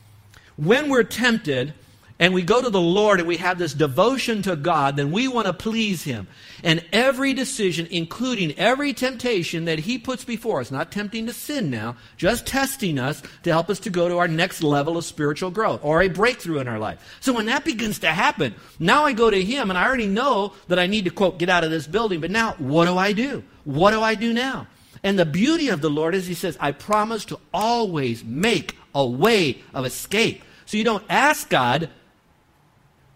When 0.56 0.90
we're 0.90 1.04
tempted, 1.04 1.74
and 2.20 2.34
we 2.34 2.42
go 2.42 2.62
to 2.62 2.70
the 2.70 2.82
Lord 2.82 3.20
and 3.20 3.28
we 3.28 3.38
have 3.38 3.60
this 3.60 3.74
devotion 3.74 4.42
to 4.44 4.56
God, 4.56 4.96
then 4.96 5.12
we 5.12 5.28
want 5.28 5.46
to 5.46 5.54
please 5.54 6.04
Him. 6.04 6.28
And 6.64 6.84
every 6.92 7.34
decision, 7.34 7.88
including 7.92 8.58
every 8.58 8.94
temptation 8.94 9.66
that 9.66 9.80
He 9.80 10.00
puts 10.00 10.24
before 10.24 10.60
us, 10.62 10.72
not 10.72 10.92
tempting 10.92 11.28
to 11.28 11.34
sin 11.34 11.70
now, 11.70 11.96
just 12.18 12.48
testing 12.48 12.98
us 12.98 13.22
to 13.44 13.52
help 13.52 13.70
us 13.70 13.80
to 13.82 13.92
go 13.92 14.10
to 14.10 14.18
our 14.18 14.28
next 14.28 14.64
level 14.64 14.98
of 14.98 15.06
spiritual 15.06 15.52
growth 15.52 15.82
or 15.84 16.02
a 16.02 16.08
breakthrough 16.08 16.58
in 16.58 16.68
our 16.68 16.80
life. 16.80 17.18
So 17.20 17.34
when 17.34 17.46
that 17.46 17.64
begins 17.64 18.00
to 18.00 18.08
happen, 18.08 18.56
now 18.80 19.06
I 19.06 19.14
go 19.14 19.30
to 19.30 19.44
Him 19.44 19.70
and 19.70 19.78
I 19.78 19.86
already 19.86 20.08
know 20.08 20.54
that 20.70 20.80
I 20.80 20.88
need 20.88 21.06
to, 21.06 21.12
quote, 21.12 21.38
get 21.38 21.50
out 21.50 21.64
of 21.64 21.70
this 21.70 21.86
building, 21.86 22.20
but 22.20 22.32
now 22.32 22.54
what 22.58 22.86
do 22.86 22.98
I 22.98 23.14
do? 23.14 23.44
What 23.64 23.92
do 23.92 24.02
I 24.02 24.16
do 24.16 24.34
now? 24.34 24.66
And 25.04 25.20
the 25.20 25.26
beauty 25.26 25.70
of 25.70 25.82
the 25.82 25.90
Lord 25.90 26.16
is 26.16 26.26
He 26.26 26.34
says, 26.34 26.58
I 26.60 26.72
promise 26.72 27.26
to 27.26 27.40
always 27.54 28.24
make 28.24 28.76
a 28.96 29.06
way 29.06 29.62
of 29.76 29.86
escape. 29.86 30.42
So 30.66 30.78
you 30.78 30.84
don't 30.84 31.04
ask 31.10 31.48
God 31.48 31.92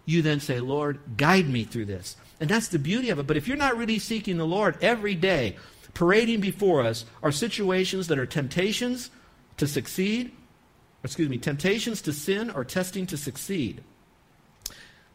you 0.04 0.22
then 0.22 0.40
say, 0.40 0.60
Lord, 0.60 0.98
guide 1.16 1.48
me 1.48 1.64
through 1.64 1.86
this. 1.86 2.16
And 2.40 2.50
that's 2.50 2.68
the 2.68 2.78
beauty 2.78 3.10
of 3.10 3.18
it. 3.18 3.26
But 3.26 3.36
if 3.36 3.46
you're 3.46 3.56
not 3.56 3.76
really 3.76 3.98
seeking 3.98 4.36
the 4.36 4.46
Lord 4.46 4.76
every 4.82 5.14
day, 5.14 5.56
parading 5.94 6.40
before 6.40 6.82
us 6.82 7.04
are 7.22 7.32
situations 7.32 8.08
that 8.08 8.18
are 8.18 8.26
temptations 8.26 9.10
to 9.58 9.66
succeed, 9.66 10.32
excuse 11.04 11.28
me, 11.28 11.38
temptations 11.38 12.02
to 12.02 12.12
sin 12.12 12.50
or 12.50 12.64
testing 12.64 13.06
to 13.06 13.16
succeed. 13.16 13.82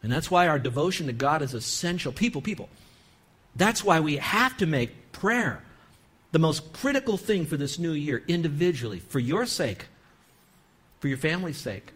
And 0.04 0.12
that's 0.12 0.32
why 0.32 0.48
our 0.48 0.60
devotion 0.60 1.08
to 1.08 1.14
God 1.14 1.42
is 1.42 1.54
essential. 1.54 2.12
People, 2.12 2.42
people. 2.42 2.70
That's 3.56 3.84
why 3.84 4.00
we 4.00 4.18
have 4.18 4.56
to 4.58 4.66
make 4.66 5.12
prayer 5.12 5.64
the 6.32 6.40
most 6.40 6.72
critical 6.74 7.18
thing 7.18 7.46
for 7.46 7.58
this 7.58 7.80
new 7.80 7.94
year, 7.94 8.24
individually, 8.28 9.00
for 9.00 9.20
your 9.20 9.46
sake, 9.46 9.86
for 11.00 11.08
your 11.08 11.18
family's 11.18 11.58
sake, 11.58 11.92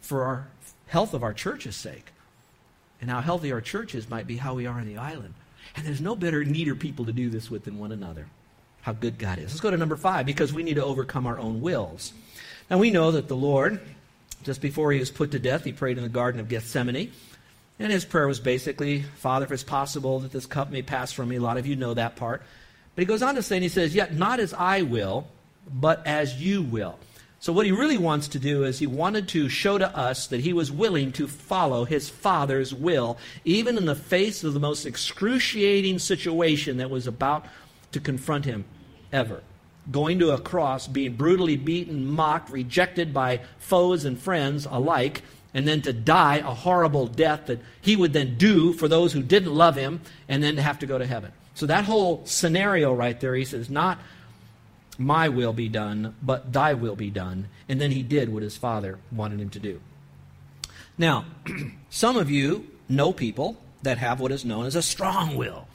for 0.00 0.24
our 0.24 0.48
health 0.88 1.14
of 1.14 1.22
our 1.22 1.32
church's 1.32 1.76
sake. 1.76 2.12
And 3.00 3.08
how 3.08 3.20
healthy 3.20 3.52
our 3.52 3.60
church 3.60 3.94
is 3.94 4.10
might 4.10 4.26
be 4.26 4.36
how 4.36 4.54
we 4.54 4.66
are 4.66 4.80
in 4.80 4.88
the 4.88 4.98
island. 4.98 5.34
And 5.76 5.86
there's 5.86 6.00
no 6.00 6.16
better, 6.16 6.44
neater 6.44 6.74
people 6.74 7.04
to 7.04 7.12
do 7.12 7.30
this 7.30 7.50
with 7.50 7.64
than 7.64 7.78
one 7.78 7.92
another. 7.92 8.26
How 8.82 8.92
good 8.92 9.18
God 9.18 9.38
is. 9.38 9.50
Let's 9.50 9.60
go 9.60 9.70
to 9.70 9.76
number 9.76 9.96
five, 9.96 10.26
because 10.26 10.52
we 10.52 10.62
need 10.62 10.74
to 10.74 10.84
overcome 10.84 11.26
our 11.26 11.38
own 11.38 11.60
wills. 11.60 12.12
Now 12.70 12.78
we 12.78 12.90
know 12.90 13.12
that 13.12 13.28
the 13.28 13.36
Lord, 13.36 13.80
just 14.42 14.60
before 14.60 14.92
he 14.92 14.98
was 14.98 15.10
put 15.10 15.30
to 15.32 15.38
death, 15.38 15.64
he 15.64 15.72
prayed 15.72 15.96
in 15.96 16.02
the 16.02 16.08
Garden 16.08 16.40
of 16.40 16.48
Gethsemane. 16.48 17.12
And 17.78 17.92
his 17.92 18.04
prayer 18.04 18.26
was 18.26 18.40
basically, 18.40 19.02
Father, 19.02 19.44
if 19.46 19.52
it's 19.52 19.62
possible 19.62 20.20
that 20.20 20.32
this 20.32 20.46
cup 20.46 20.70
may 20.70 20.82
pass 20.82 21.12
from 21.12 21.28
me. 21.28 21.36
A 21.36 21.40
lot 21.40 21.58
of 21.58 21.66
you 21.66 21.76
know 21.76 21.94
that 21.94 22.16
part. 22.16 22.42
But 22.94 23.02
he 23.02 23.06
goes 23.06 23.22
on 23.22 23.36
to 23.36 23.42
say, 23.42 23.56
and 23.56 23.62
he 23.62 23.68
says, 23.68 23.94
Yet 23.94 24.14
not 24.14 24.40
as 24.40 24.52
I 24.52 24.82
will, 24.82 25.28
but 25.70 26.04
as 26.06 26.42
you 26.42 26.62
will. 26.62 26.98
So, 27.40 27.52
what 27.52 27.66
he 27.66 27.72
really 27.72 27.98
wants 27.98 28.26
to 28.28 28.40
do 28.40 28.64
is 28.64 28.78
he 28.80 28.88
wanted 28.88 29.28
to 29.28 29.48
show 29.48 29.78
to 29.78 29.96
us 29.96 30.26
that 30.26 30.40
he 30.40 30.52
was 30.52 30.72
willing 30.72 31.12
to 31.12 31.28
follow 31.28 31.84
his 31.84 32.08
Father's 32.08 32.74
will, 32.74 33.16
even 33.44 33.78
in 33.78 33.86
the 33.86 33.94
face 33.94 34.42
of 34.42 34.54
the 34.54 34.60
most 34.60 34.84
excruciating 34.84 36.00
situation 36.00 36.78
that 36.78 36.90
was 36.90 37.06
about 37.06 37.46
to 37.92 38.00
confront 38.00 38.44
him 38.44 38.64
ever. 39.12 39.42
Going 39.90 40.18
to 40.18 40.32
a 40.32 40.40
cross, 40.40 40.88
being 40.88 41.14
brutally 41.14 41.56
beaten, 41.56 42.04
mocked, 42.06 42.50
rejected 42.50 43.14
by 43.14 43.40
foes 43.58 44.04
and 44.04 44.18
friends 44.18 44.66
alike, 44.66 45.22
and 45.54 45.66
then 45.66 45.80
to 45.82 45.92
die 45.92 46.38
a 46.38 46.54
horrible 46.54 47.06
death 47.06 47.46
that 47.46 47.60
he 47.80 47.94
would 47.94 48.12
then 48.12 48.36
do 48.36 48.72
for 48.72 48.88
those 48.88 49.12
who 49.12 49.22
didn't 49.22 49.54
love 49.54 49.76
him, 49.76 50.00
and 50.28 50.42
then 50.42 50.56
to 50.56 50.62
have 50.62 50.80
to 50.80 50.86
go 50.86 50.98
to 50.98 51.06
heaven. 51.06 51.30
So, 51.54 51.66
that 51.66 51.84
whole 51.84 52.26
scenario 52.26 52.92
right 52.92 53.18
there, 53.20 53.36
he 53.36 53.44
says, 53.44 53.70
not 53.70 54.00
my 54.98 55.28
will 55.28 55.52
be 55.52 55.68
done, 55.68 56.14
but 56.20 56.52
thy 56.52 56.74
will 56.74 56.96
be 56.96 57.08
done. 57.08 57.48
And 57.68 57.80
then 57.80 57.92
he 57.92 58.02
did 58.02 58.28
what 58.28 58.42
his 58.42 58.56
father 58.56 58.98
wanted 59.12 59.40
him 59.40 59.50
to 59.50 59.60
do. 59.60 59.80
Now, 60.98 61.24
some 61.90 62.16
of 62.16 62.28
you 62.28 62.66
know 62.88 63.12
people 63.12 63.56
that 63.82 63.98
have 63.98 64.18
what 64.20 64.32
is 64.32 64.44
known 64.44 64.66
as 64.66 64.74
a 64.74 64.82
strong 64.82 65.36
will. 65.36 65.68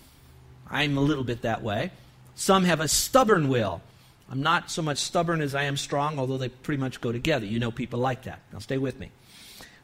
I'm 0.69 0.97
a 0.97 1.01
little 1.01 1.23
bit 1.23 1.43
that 1.43 1.63
way. 1.63 1.91
Some 2.35 2.65
have 2.65 2.81
a 2.81 2.87
stubborn 2.87 3.47
will. 3.47 3.81
I'm 4.29 4.41
not 4.41 4.69
so 4.69 4.81
much 4.81 4.97
stubborn 4.97 5.41
as 5.41 5.55
I 5.55 5.63
am 5.63 5.77
strong, 5.77 6.19
although 6.19 6.37
they 6.37 6.49
pretty 6.49 6.81
much 6.81 6.99
go 6.99 7.11
together. 7.11 7.45
You 7.45 7.59
know 7.59 7.71
people 7.71 7.99
like 7.99 8.23
that. 8.23 8.39
Now, 8.51 8.59
stay 8.59 8.77
with 8.77 8.99
me. 8.99 9.11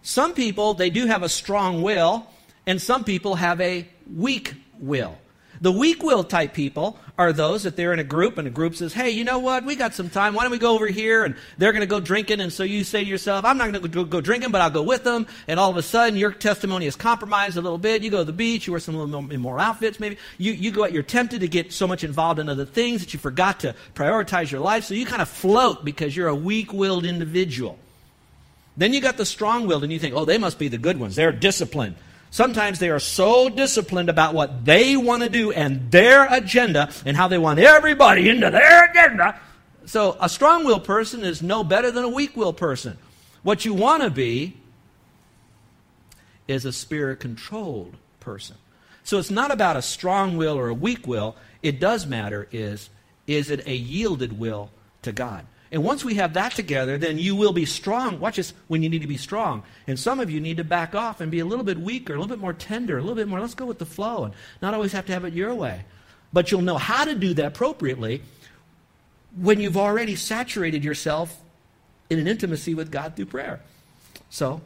Some 0.01 0.33
people, 0.33 0.73
they 0.73 0.89
do 0.89 1.05
have 1.05 1.23
a 1.23 1.29
strong 1.29 1.81
will, 1.81 2.27
and 2.65 2.81
some 2.81 3.03
people 3.03 3.35
have 3.35 3.61
a 3.61 3.87
weak 4.13 4.55
will. 4.79 5.17
The 5.61 5.71
weak 5.71 6.03
will 6.03 6.23
type 6.23 6.53
people 6.53 6.97
are 7.17 7.33
those 7.33 7.63
that 7.63 7.75
they're 7.75 7.91
in 7.91 7.99
a 7.99 8.03
group 8.03 8.37
and 8.37 8.47
a 8.47 8.51
group 8.51 8.75
says, 8.75 8.93
hey, 8.93 9.09
you 9.09 9.25
know 9.25 9.39
what? 9.39 9.65
We 9.65 9.75
got 9.75 9.93
some 9.93 10.09
time. 10.09 10.33
Why 10.33 10.43
don't 10.43 10.53
we 10.53 10.57
go 10.57 10.73
over 10.73 10.87
here? 10.87 11.25
And 11.25 11.35
they're 11.57 11.73
going 11.73 11.81
to 11.81 11.87
go 11.87 11.99
drinking. 11.99 12.39
And 12.39 12.51
so 12.51 12.63
you 12.63 12.85
say 12.85 13.03
to 13.03 13.09
yourself, 13.09 13.43
I'm 13.43 13.57
not 13.57 13.71
going 13.71 13.91
to 13.91 14.05
go, 14.05 14.21
drinking, 14.21 14.51
but 14.51 14.61
I'll 14.61 14.69
go 14.69 14.83
with 14.83 15.03
them. 15.03 15.27
And 15.45 15.59
all 15.59 15.69
of 15.69 15.75
a 15.75 15.81
sudden, 15.81 16.17
your 16.17 16.31
testimony 16.31 16.85
is 16.85 16.95
compromised 16.95 17.57
a 17.57 17.61
little 17.61 17.77
bit. 17.77 18.03
You 18.03 18.09
go 18.09 18.19
to 18.19 18.23
the 18.23 18.31
beach. 18.31 18.67
You 18.67 18.73
wear 18.73 18.79
some 18.79 18.95
little 18.95 19.21
more 19.21 19.59
outfits, 19.59 19.99
maybe. 19.99 20.17
You, 20.37 20.53
you 20.53 20.71
go 20.71 20.85
out. 20.85 20.93
You're 20.93 21.03
tempted 21.03 21.41
to 21.41 21.49
get 21.49 21.73
so 21.73 21.87
much 21.87 22.05
involved 22.05 22.39
in 22.39 22.47
other 22.47 22.63
things 22.63 23.01
that 23.01 23.13
you 23.13 23.19
forgot 23.19 23.59
to 23.61 23.75
prioritize 23.95 24.49
your 24.49 24.61
life. 24.61 24.85
So 24.85 24.93
you 24.93 25.05
kind 25.05 25.21
of 25.21 25.27
float 25.27 25.83
because 25.83 26.15
you're 26.15 26.29
a 26.29 26.35
weak 26.35 26.71
willed 26.71 27.03
individual. 27.03 27.77
Then 28.77 28.93
you 28.93 29.01
got 29.01 29.17
the 29.17 29.25
strong 29.25 29.67
willed, 29.67 29.83
and 29.83 29.91
you 29.91 29.99
think, 29.99 30.15
oh, 30.15 30.23
they 30.23 30.37
must 30.37 30.57
be 30.57 30.69
the 30.69 30.77
good 30.77 30.97
ones. 30.97 31.17
They're 31.17 31.33
disciplined. 31.33 31.97
Sometimes 32.31 32.79
they 32.79 32.89
are 32.89 32.99
so 32.99 33.49
disciplined 33.49 34.09
about 34.09 34.33
what 34.33 34.65
they 34.65 34.95
want 34.95 35.23
to 35.23 35.29
do 35.29 35.51
and 35.51 35.91
their 35.91 36.31
agenda 36.31 36.91
and 37.05 37.17
how 37.17 37.27
they 37.27 37.37
want 37.37 37.59
everybody 37.59 38.29
into 38.29 38.49
their 38.49 38.85
agenda. 38.89 39.39
So 39.85 40.15
a 40.21 40.29
strong 40.29 40.65
willed 40.65 40.83
person 40.83 41.23
is 41.23 41.41
no 41.41 41.63
better 41.63 41.89
than 41.89 42.03
a 42.03 42.09
weak 42.09 42.37
willed 42.37 42.57
person. 42.57 42.97
What 43.41 43.65
you 43.65 43.73
want 43.73 44.03
to 44.03 44.11
be 44.11 44.57
is 46.47 46.65
a 46.65 46.71
spirit 46.71 47.19
controlled 47.19 47.95
person. 48.19 48.57
So 49.03 49.17
it's 49.17 49.31
not 49.31 49.49
about 49.49 49.77
a 49.77 49.81
strong 49.81 50.37
will 50.37 50.57
or 50.57 50.69
a 50.69 50.73
weak 50.73 51.07
will. 51.07 51.35
It 51.63 51.79
does 51.79 52.05
matter 52.05 52.47
is 52.51 52.89
is 53.25 53.49
it 53.49 53.67
a 53.67 53.75
yielded 53.75 54.39
will 54.39 54.71
to 55.03 55.11
God? 55.11 55.45
And 55.71 55.83
once 55.83 56.03
we 56.03 56.15
have 56.15 56.33
that 56.33 56.53
together, 56.53 56.97
then 56.97 57.19
you 57.19 57.35
will 57.35 57.53
be 57.53 57.65
strong. 57.65 58.19
Watch 58.19 58.37
this 58.37 58.53
when 58.67 58.81
you 58.81 58.89
need 58.89 59.03
to 59.03 59.07
be 59.07 59.17
strong. 59.17 59.63
And 59.85 59.99
some 59.99 60.19
of 60.19 60.31
you 60.31 60.39
need 60.39 60.57
to 60.57 60.63
back 60.63 60.95
off 60.95 61.21
and 61.21 61.29
be 61.29 61.39
a 61.39 61.45
little 61.45 61.65
bit 61.65 61.77
weaker, 61.77 62.13
a 62.13 62.17
little 62.17 62.35
bit 62.35 62.39
more 62.41 62.53
tender, 62.53 62.97
a 62.97 63.01
little 63.01 63.15
bit 63.15 63.27
more, 63.27 63.39
let's 63.39 63.53
go 63.53 63.65
with 63.65 63.77
the 63.77 63.85
flow 63.85 64.23
and 64.23 64.33
not 64.61 64.73
always 64.73 64.93
have 64.93 65.05
to 65.05 65.13
have 65.13 65.25
it 65.25 65.33
your 65.33 65.53
way. 65.53 65.85
But 66.33 66.51
you'll 66.51 66.61
know 66.61 66.77
how 66.77 67.05
to 67.05 67.13
do 67.13 67.33
that 67.35 67.45
appropriately 67.45 68.23
when 69.35 69.59
you've 69.59 69.77
already 69.77 70.15
saturated 70.15 70.83
yourself 70.83 71.39
in 72.09 72.17
an 72.19 72.27
intimacy 72.27 72.73
with 72.73 72.91
God 72.91 73.15
through 73.15 73.27
prayer. 73.27 73.61
So, 74.31 74.61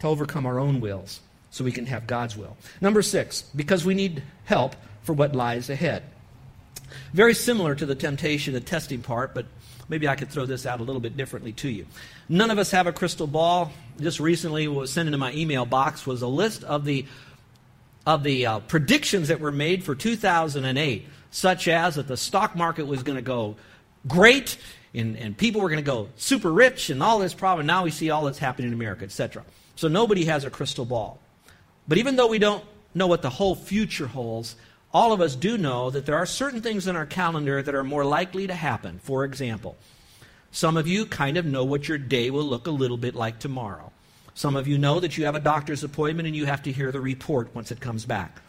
to 0.00 0.06
overcome 0.06 0.46
our 0.46 0.58
own 0.58 0.80
wills 0.80 1.20
so 1.50 1.64
we 1.64 1.72
can 1.72 1.86
have 1.86 2.06
God's 2.06 2.36
will. 2.36 2.56
Number 2.80 3.02
six, 3.02 3.42
because 3.54 3.84
we 3.84 3.94
need 3.94 4.22
help 4.44 4.76
for 5.02 5.12
what 5.12 5.34
lies 5.34 5.70
ahead. 5.70 6.02
Very 7.12 7.34
similar 7.34 7.74
to 7.74 7.86
the 7.86 7.94
temptation 7.94 8.54
and 8.54 8.66
testing 8.66 9.02
part, 9.02 9.34
but 9.34 9.46
maybe 9.88 10.08
I 10.08 10.16
could 10.16 10.28
throw 10.28 10.46
this 10.46 10.66
out 10.66 10.80
a 10.80 10.82
little 10.82 11.00
bit 11.00 11.16
differently 11.16 11.52
to 11.52 11.68
you. 11.68 11.86
None 12.28 12.50
of 12.50 12.58
us 12.58 12.70
have 12.70 12.86
a 12.86 12.92
crystal 12.92 13.26
ball. 13.26 13.72
Just 14.00 14.20
recently, 14.20 14.68
what 14.68 14.80
was 14.80 14.92
sent 14.92 15.06
into 15.06 15.18
my 15.18 15.32
email 15.32 15.64
box 15.64 16.06
was 16.06 16.22
a 16.22 16.28
list 16.28 16.64
of 16.64 16.84
the 16.84 17.06
of 18.06 18.22
the 18.22 18.46
uh, 18.46 18.60
predictions 18.60 19.28
that 19.28 19.38
were 19.38 19.52
made 19.52 19.84
for 19.84 19.94
2008, 19.94 21.06
such 21.30 21.68
as 21.68 21.96
that 21.96 22.08
the 22.08 22.16
stock 22.16 22.56
market 22.56 22.86
was 22.86 23.02
going 23.02 23.16
to 23.16 23.22
go 23.22 23.56
great 24.06 24.56
and, 24.94 25.16
and 25.16 25.36
people 25.36 25.60
were 25.60 25.68
going 25.68 25.82
to 25.82 25.90
go 25.90 26.08
super 26.16 26.50
rich 26.50 26.90
and 26.90 27.02
all 27.02 27.18
this 27.18 27.34
problem. 27.34 27.66
Now 27.66 27.84
we 27.84 27.90
see 27.90 28.10
all 28.10 28.24
that's 28.24 28.38
happening 28.38 28.68
in 28.68 28.74
America, 28.74 29.04
etc. 29.04 29.44
So 29.76 29.88
nobody 29.88 30.24
has 30.24 30.44
a 30.44 30.50
crystal 30.50 30.84
ball. 30.84 31.20
But 31.86 31.98
even 31.98 32.16
though 32.16 32.28
we 32.28 32.38
don't 32.38 32.64
know 32.94 33.06
what 33.06 33.22
the 33.22 33.30
whole 33.30 33.54
future 33.54 34.06
holds, 34.06 34.56
all 34.92 35.12
of 35.12 35.20
us 35.20 35.36
do 35.36 35.58
know 35.58 35.90
that 35.90 36.06
there 36.06 36.16
are 36.16 36.26
certain 36.26 36.62
things 36.62 36.86
in 36.86 36.96
our 36.96 37.06
calendar 37.06 37.62
that 37.62 37.74
are 37.74 37.84
more 37.84 38.04
likely 38.04 38.46
to 38.46 38.54
happen. 38.54 38.98
For 39.02 39.24
example, 39.24 39.76
some 40.50 40.76
of 40.76 40.88
you 40.88 41.04
kind 41.04 41.36
of 41.36 41.44
know 41.44 41.64
what 41.64 41.88
your 41.88 41.98
day 41.98 42.30
will 42.30 42.44
look 42.44 42.66
a 42.66 42.70
little 42.72 42.96
bit 42.96 43.14
like 43.14 43.38
tomorrow. 43.38 43.92
Some 44.34 44.56
of 44.56 44.66
you 44.66 44.78
know 44.78 45.00
that 45.00 45.18
you 45.18 45.24
have 45.24 45.34
a 45.34 45.40
doctor's 45.40 45.84
appointment 45.84 46.26
and 46.26 46.36
you 46.36 46.46
have 46.46 46.62
to 46.62 46.72
hear 46.72 46.92
the 46.92 47.00
report 47.00 47.54
once 47.54 47.70
it 47.70 47.80
comes 47.80 48.04
back. 48.04 48.40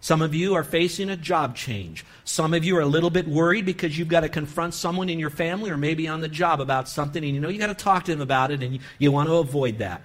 Some 0.00 0.20
of 0.20 0.34
you 0.34 0.54
are 0.54 0.62
facing 0.62 1.08
a 1.08 1.16
job 1.16 1.56
change. 1.56 2.04
Some 2.24 2.52
of 2.52 2.64
you 2.64 2.76
are 2.76 2.82
a 2.82 2.86
little 2.86 3.10
bit 3.10 3.26
worried 3.26 3.64
because 3.64 3.98
you've 3.98 4.08
got 4.08 4.20
to 4.20 4.28
confront 4.28 4.74
someone 4.74 5.08
in 5.08 5.18
your 5.18 5.30
family 5.30 5.70
or 5.70 5.76
maybe 5.76 6.06
on 6.06 6.20
the 6.20 6.28
job 6.28 6.60
about 6.60 6.88
something 6.88 7.24
and 7.24 7.34
you 7.34 7.40
know 7.40 7.48
you 7.48 7.58
got 7.58 7.68
to 7.68 7.74
talk 7.74 8.04
to 8.04 8.12
them 8.12 8.20
about 8.20 8.50
it 8.50 8.62
and 8.62 8.78
you, 8.98 9.10
want 9.10 9.28
to 9.28 9.36
avoid 9.36 9.78
that. 9.78 10.02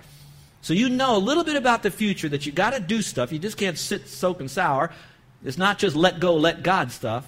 So 0.61 0.73
you 0.73 0.89
know 0.89 1.17
a 1.17 1.19
little 1.19 1.43
bit 1.43 1.55
about 1.55 1.83
the 1.83 1.91
future 1.91 2.29
that 2.29 2.45
you 2.45 2.51
got 2.51 2.73
to 2.73 2.79
do 2.79 3.01
stuff. 3.01 3.31
You 3.31 3.39
just 3.39 3.57
can't 3.57 3.77
sit, 3.77 4.07
soak, 4.07 4.39
and 4.39 4.49
sour. 4.49 4.91
It's 5.43 5.57
not 5.57 5.79
just 5.79 5.95
let 5.95 6.19
go, 6.19 6.35
let 6.35 6.63
God 6.63 6.91
stuff. 6.91 7.27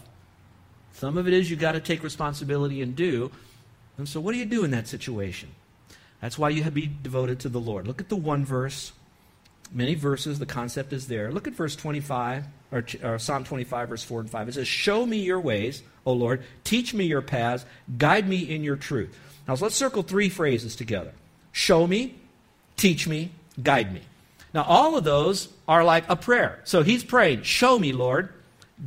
Some 0.94 1.18
of 1.18 1.28
it 1.28 1.34
is 1.34 1.50
you 1.50 1.56
got 1.56 1.72
to 1.72 1.80
take 1.80 2.04
responsibility 2.04 2.82
and 2.82 2.96
do. 2.96 3.32
And 3.98 4.08
so, 4.08 4.20
what 4.20 4.34
do 4.34 4.38
you 4.38 4.46
do 4.46 4.64
in 4.64 4.72
that 4.72 4.88
situation? 4.88 5.50
That's 6.22 6.38
why 6.38 6.50
you 6.50 6.64
have 6.64 6.74
to 6.74 6.82
be 6.82 6.90
devoted 7.02 7.40
to 7.42 7.50
the 7.50 7.60
Lord. 7.60 7.88
Look 7.88 8.00
at 8.00 8.10
the 8.10 8.16
one 8.16 8.46
verse. 8.46 8.94
Many 9.72 9.96
verses, 9.96 10.38
the 10.38 10.46
concept 10.46 10.94
is 10.94 11.08
there. 11.08 11.32
Look 11.32 11.48
at 11.48 11.56
verse 11.56 11.76
25, 11.76 12.46
or, 12.72 12.86
or 13.04 13.18
Psalm 13.18 13.44
25, 13.44 13.90
verse 13.90 14.04
4 14.04 14.22
and 14.22 14.30
5. 14.30 14.50
It 14.50 14.54
says, 14.54 14.68
Show 14.68 15.06
me 15.06 15.18
your 15.18 15.40
ways, 15.40 15.82
O 16.06 16.14
Lord. 16.14 16.44
Teach 16.64 16.94
me 16.94 17.06
your 17.06 17.24
paths. 17.24 17.66
Guide 17.98 18.30
me 18.30 18.38
in 18.38 18.64
your 18.64 18.76
truth. 18.76 19.18
Now, 19.48 19.56
so 19.56 19.66
let's 19.66 19.76
circle 19.76 20.04
three 20.04 20.30
phrases 20.30 20.76
together 20.76 21.12
show 21.52 21.86
me, 21.86 22.16
teach 22.78 23.08
me, 23.08 23.32
guide 23.62 23.94
me. 23.94 24.02
Now, 24.54 24.64
all 24.64 24.96
of 24.96 25.04
those 25.04 25.50
are 25.68 25.84
like 25.84 26.04
a 26.10 26.16
prayer. 26.16 26.60
So 26.64 26.84
he's 26.84 27.04
praying, 27.04 27.44
Show 27.44 27.80
me, 27.80 27.92
Lord. 27.92 28.30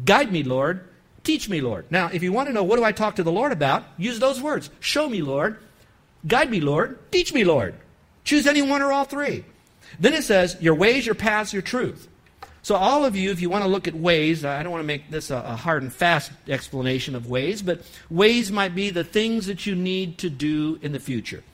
Guide 0.05 0.31
me, 0.31 0.43
Lord. 0.43 0.87
Teach 1.25 1.49
me, 1.49 1.61
Lord. 1.61 1.87
Now, 1.91 2.09
if 2.13 2.23
you 2.23 2.33
want 2.33 2.49
to 2.49 2.53
know 2.53 2.63
what 2.63 2.77
do 2.77 2.85
I 2.85 2.93
talk 2.93 3.17
to 3.17 3.25
the 3.25 3.33
Lord 3.33 3.51
about, 3.51 3.85
use 3.99 4.21
those 4.21 4.41
words. 4.41 4.71
Show 4.79 5.09
me, 5.09 5.23
Lord. 5.23 5.59
Guide 6.27 6.51
me, 6.51 6.61
Lord. 6.61 6.99
Teach 7.11 7.33
me, 7.33 7.45
Lord. 7.45 7.75
Choose 8.25 8.47
any 8.47 8.63
one 8.63 8.83
or 8.83 8.93
all 8.93 9.05
three. 9.05 9.45
Then 9.99 10.15
it 10.15 10.25
says, 10.25 10.57
Your 10.61 10.75
ways, 10.75 11.07
your 11.07 11.15
paths, 11.15 11.53
your 11.53 11.63
truth. 11.63 12.09
So, 12.63 12.75
all 12.75 13.05
of 13.05 13.15
you, 13.15 13.31
if 13.31 13.41
you 13.41 13.49
want 13.49 13.65
to 13.65 13.71
look 13.71 13.87
at 13.87 13.95
ways, 13.95 14.45
I 14.45 14.63
don't 14.63 14.73
want 14.73 14.83
to 14.83 14.87
make 14.87 15.11
this 15.11 15.31
a, 15.31 15.57
hard 15.57 15.83
and 15.83 15.93
fast 15.93 16.33
explanation 16.49 17.15
of 17.15 17.29
ways, 17.29 17.63
but 17.63 17.83
ways 18.11 18.51
might 18.51 18.75
be 18.75 18.91
the 18.91 19.05
things 19.05 19.47
that 19.47 19.67
you 19.67 19.77
need 19.77 20.19
to 20.19 20.31
do 20.31 20.79
in 20.83 20.91
the 20.93 20.99
future. 20.99 21.45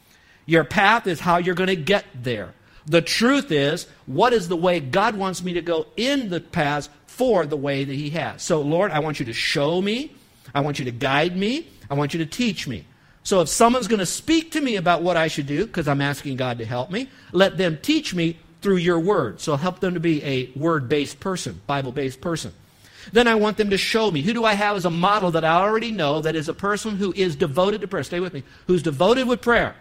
Your 0.47 0.64
path 0.64 1.07
is 1.07 1.21
how 1.21 1.37
you're 1.37 1.54
going 1.54 1.69
to 1.69 1.76
get 1.76 2.07
there. 2.14 2.54
The 2.86 3.02
truth 3.02 3.50
is, 3.52 3.86
what 4.06 4.32
is 4.32 4.48
the 4.48 4.56
way 4.56 4.80
God 4.80 5.16
wants 5.16 5.42
me 5.42 5.52
to 5.54 5.62
go 5.62 5.86
in 5.96 6.30
the 6.30 6.40
paths 6.40 6.88
for 7.06 7.46
the 7.46 7.56
way 7.56 7.84
that 7.84 7.94
He 7.94 8.10
has? 8.10 8.42
So, 8.42 8.60
Lord, 8.60 8.90
I 8.90 8.98
want 8.98 9.20
you 9.20 9.26
to 9.26 9.32
show 9.32 9.80
me. 9.80 10.12
I 10.54 10.60
want 10.60 10.78
you 10.78 10.84
to 10.86 10.90
guide 10.90 11.36
me. 11.36 11.68
I 11.90 11.94
want 11.94 12.12
you 12.12 12.18
to 12.18 12.26
teach 12.26 12.66
me. 12.66 12.84
So, 13.22 13.40
if 13.40 13.48
someone's 13.48 13.86
going 13.86 14.00
to 14.00 14.06
speak 14.06 14.52
to 14.52 14.60
me 14.60 14.76
about 14.76 15.02
what 15.02 15.16
I 15.16 15.28
should 15.28 15.46
do, 15.46 15.66
because 15.66 15.86
I'm 15.86 16.00
asking 16.00 16.36
God 16.36 16.58
to 16.58 16.64
help 16.64 16.90
me, 16.90 17.08
let 17.30 17.56
them 17.56 17.78
teach 17.80 18.14
me 18.14 18.38
through 18.62 18.76
your 18.76 18.98
word. 18.98 19.40
So, 19.40 19.56
help 19.56 19.80
them 19.80 19.94
to 19.94 20.00
be 20.00 20.22
a 20.24 20.50
word 20.58 20.88
based 20.88 21.20
person, 21.20 21.60
Bible 21.66 21.92
based 21.92 22.20
person. 22.20 22.52
Then 23.12 23.26
I 23.26 23.34
want 23.34 23.56
them 23.56 23.70
to 23.70 23.78
show 23.78 24.10
me 24.10 24.22
who 24.22 24.32
do 24.32 24.44
I 24.44 24.54
have 24.54 24.76
as 24.76 24.84
a 24.84 24.90
model 24.90 25.32
that 25.32 25.44
I 25.44 25.54
already 25.60 25.90
know 25.90 26.20
that 26.20 26.36
is 26.36 26.48
a 26.48 26.54
person 26.54 26.96
who 26.96 27.12
is 27.16 27.34
devoted 27.34 27.80
to 27.80 27.88
prayer. 27.88 28.04
Stay 28.04 28.20
with 28.20 28.32
me. 28.32 28.44
Who's 28.66 28.82
devoted 28.82 29.26
with 29.26 29.40
prayer. 29.40 29.74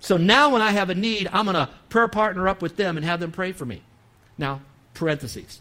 So 0.00 0.16
now 0.16 0.50
when 0.50 0.62
I 0.62 0.72
have 0.72 0.90
a 0.90 0.94
need, 0.94 1.28
I'm 1.32 1.46
going 1.46 1.54
to 1.54 1.70
prayer 1.88 2.08
partner 2.08 2.48
up 2.48 2.62
with 2.62 2.76
them 2.76 2.96
and 2.96 3.04
have 3.04 3.20
them 3.20 3.32
pray 3.32 3.52
for 3.52 3.64
me. 3.64 3.82
Now, 4.38 4.60
parentheses. 4.94 5.60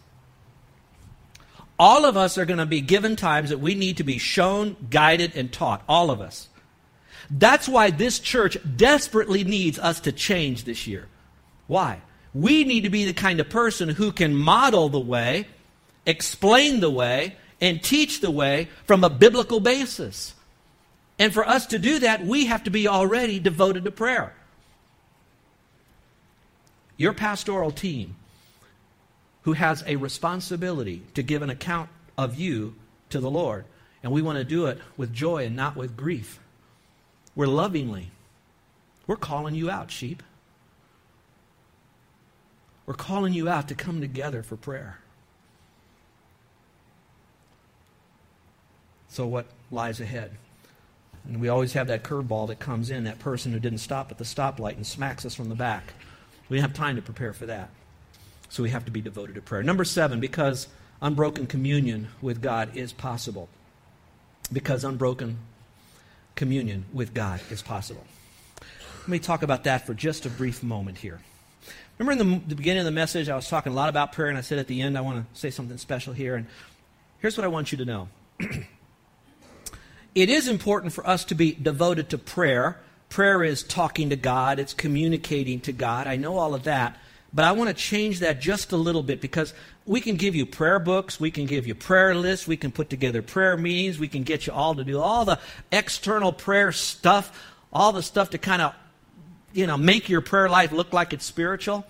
All 1.78 2.06
of 2.06 2.16
us 2.16 2.38
are 2.38 2.46
going 2.46 2.60
to 2.60 2.66
be 2.66 2.82
given 2.82 3.16
times 3.16 3.50
that 3.50 3.60
we 3.60 3.76
need 3.76 3.98
to 3.98 4.04
be 4.04 4.18
shown, 4.18 4.76
guided, 4.90 5.36
and 5.36 5.52
taught. 5.52 5.84
All 5.90 6.12
of 6.12 6.22
us. 6.22 6.48
That's 7.30 7.68
why 7.68 7.90
this 7.90 8.20
church 8.20 8.58
desperately 8.76 9.44
needs 9.44 9.80
us 9.80 10.00
to 10.02 10.12
change 10.12 10.64
this 10.64 10.86
year. 10.86 11.08
Why? 11.68 12.02
We 12.34 12.64
need 12.64 12.82
to 12.82 12.90
be 12.90 13.06
the 13.06 13.14
kind 13.14 13.40
of 13.40 13.50
person 13.50 13.90
who 13.90 14.12
can 14.12 14.36
model 14.36 14.90
the 14.90 15.00
way, 15.00 15.48
explain 16.06 16.82
the 16.82 16.90
way, 16.90 17.36
and 17.60 17.82
teach 17.82 18.22
the 18.22 18.32
way 18.32 18.70
from 18.86 19.04
a 19.04 19.10
biblical 19.10 19.60
basis. 19.60 20.35
And 21.18 21.34
for 21.34 21.48
us 21.48 21.68
to 21.68 21.80
do 21.80 22.00
that, 22.00 22.26
we 22.26 22.46
have 22.48 22.64
to 22.66 22.70
be 22.70 22.88
already 22.88 23.40
devoted 23.40 23.86
to 23.86 23.92
prayer. 23.92 24.34
Your 26.98 27.14
pastoral 27.14 27.72
team, 27.72 28.16
who 29.44 29.54
has 29.54 29.84
a 29.86 29.96
responsibility 29.96 31.04
to 31.14 31.24
give 31.24 31.42
an 31.42 31.50
account 31.50 31.90
of 32.18 32.36
you 32.36 32.76
to 33.10 33.20
the 33.20 33.30
Lord, 33.30 33.66
and 34.04 34.12
we 34.12 34.22
want 34.22 34.38
to 34.38 34.44
do 34.44 34.66
it 34.66 34.80
with 34.98 35.14
joy 35.14 35.46
and 35.46 35.56
not 35.56 35.76
with 35.76 35.96
grief. 35.96 36.40
We're 37.36 37.48
lovingly. 37.48 38.12
We're 39.08 39.16
calling 39.16 39.56
you 39.56 39.70
out, 39.70 39.92
sheep. 39.92 40.24
We're 42.86 42.94
calling 42.94 43.34
you 43.34 43.50
out 43.50 43.68
to 43.70 43.76
come 43.76 44.00
together 44.00 44.44
for 44.44 44.56
prayer. 44.56 45.00
So, 49.08 49.26
what 49.26 49.48
lies 49.72 50.00
ahead? 50.02 50.32
And 51.28 51.42
we 51.42 51.50
always 51.50 51.74
have 51.74 51.88
that 51.88 52.04
curveball 52.04 52.48
that 52.48 52.60
comes 52.60 52.90
in, 52.90 53.06
that 53.06 53.20
person 53.20 53.52
who 53.52 53.60
didn't 53.60 53.80
stop 53.80 54.12
at 54.12 54.18
the 54.18 54.24
stoplight 54.24 54.76
and 54.76 54.86
smacks 54.86 55.26
us 55.26 55.36
from 55.36 55.50
the 55.50 55.56
back. 55.56 55.94
We 56.50 56.58
don't 56.58 56.62
have 56.68 56.74
time 56.74 56.96
to 56.96 57.02
prepare 57.02 57.34
for 57.34 57.48
that. 57.48 57.70
So 58.50 58.64
we 58.64 58.70
have 58.70 58.86
to 58.86 58.92
be 58.92 59.02
devoted 59.02 59.36
to 59.36 59.42
prayer. 59.42 59.64
Number 59.64 59.84
seven, 59.84 60.20
because 60.20 60.68
unbroken 61.02 61.48
communion 61.48 62.10
with 62.22 62.42
God 62.42 62.76
is 62.76 62.94
possible. 62.94 63.50
Because 64.54 64.84
unbroken 64.84 65.40
communion 66.36 66.86
with 66.94 67.14
God 67.14 67.42
is 67.50 67.62
possible. 67.62 68.06
Let 69.02 69.10
me 69.10 69.20
talk 69.20 69.44
about 69.44 69.64
that 69.64 69.86
for 69.86 69.94
just 69.94 70.26
a 70.26 70.30
brief 70.30 70.64
moment 70.64 71.00
here. 71.00 71.20
Remember 71.98 72.24
in 72.24 72.30
the, 72.30 72.48
the 72.48 72.56
beginning 72.56 72.80
of 72.80 72.86
the 72.86 72.92
message, 72.92 73.30
I 73.30 73.36
was 73.36 73.48
talking 73.48 73.72
a 73.72 73.76
lot 73.76 73.90
about 73.90 74.12
prayer, 74.12 74.30
and 74.30 74.38
I 74.38 74.42
said 74.42 74.60
at 74.60 74.68
the 74.68 74.82
end, 74.82 74.98
I 74.98 75.02
want 75.02 75.34
to 75.34 75.40
say 75.40 75.50
something 75.50 75.78
special 75.78 76.14
here. 76.14 76.36
And 76.36 76.46
here's 77.20 77.38
what 77.38 77.46
I 77.46 77.48
want 77.48 77.72
you 77.72 77.78
to 77.80 77.86
know 77.86 78.10
it 80.16 80.30
is 80.30 80.48
important 80.48 80.94
for 80.94 81.06
us 81.06 81.26
to 81.26 81.36
be 81.36 81.52
devoted 81.52 82.10
to 82.10 82.18
prayer. 82.18 82.80
Prayer 83.10 83.44
is 83.44 83.62
talking 83.62 84.10
to 84.10 84.16
God, 84.16 84.60
it's 84.60 84.74
communicating 84.74 85.60
to 85.62 85.74
God. 85.74 86.08
I 86.08 86.16
know 86.16 86.38
all 86.38 86.56
of 86.56 86.64
that. 86.64 86.98
But 87.34 87.44
I 87.44 87.52
want 87.52 87.68
to 87.68 87.74
change 87.74 88.22
that 88.22 88.40
just 88.40 88.72
a 88.72 88.78
little 88.78 89.04
bit 89.04 89.20
because 89.20 89.54
we 89.86 90.00
can 90.00 90.16
give 90.16 90.36
you 90.36 90.46
prayer 90.46 90.80
books, 90.80 91.20
we 91.20 91.32
can 91.32 91.46
give 91.46 91.68
you 91.68 91.76
prayer 91.76 92.16
lists, 92.16 92.48
we 92.48 92.56
can 92.56 92.72
put 92.72 92.90
together 92.90 93.22
prayer 93.22 93.58
meetings, 93.58 94.00
we 94.00 94.08
can 94.08 94.24
get 94.24 94.48
you 94.48 94.54
all 94.54 94.74
to 94.74 94.86
do 94.86 95.02
all 95.02 95.26
the 95.26 95.38
external 95.70 96.32
prayer 96.32 96.72
stuff, 96.72 97.54
all 97.74 97.92
the 97.92 98.02
stuff 98.02 98.30
to 98.30 98.38
kind 98.38 98.62
of, 98.62 98.74
you 99.52 99.68
know, 99.68 99.78
make 99.78 100.08
your 100.08 100.22
prayer 100.22 100.48
life 100.48 100.72
look 100.72 100.94
like 100.94 101.12
it's 101.12 101.26
spiritual. 101.26 101.86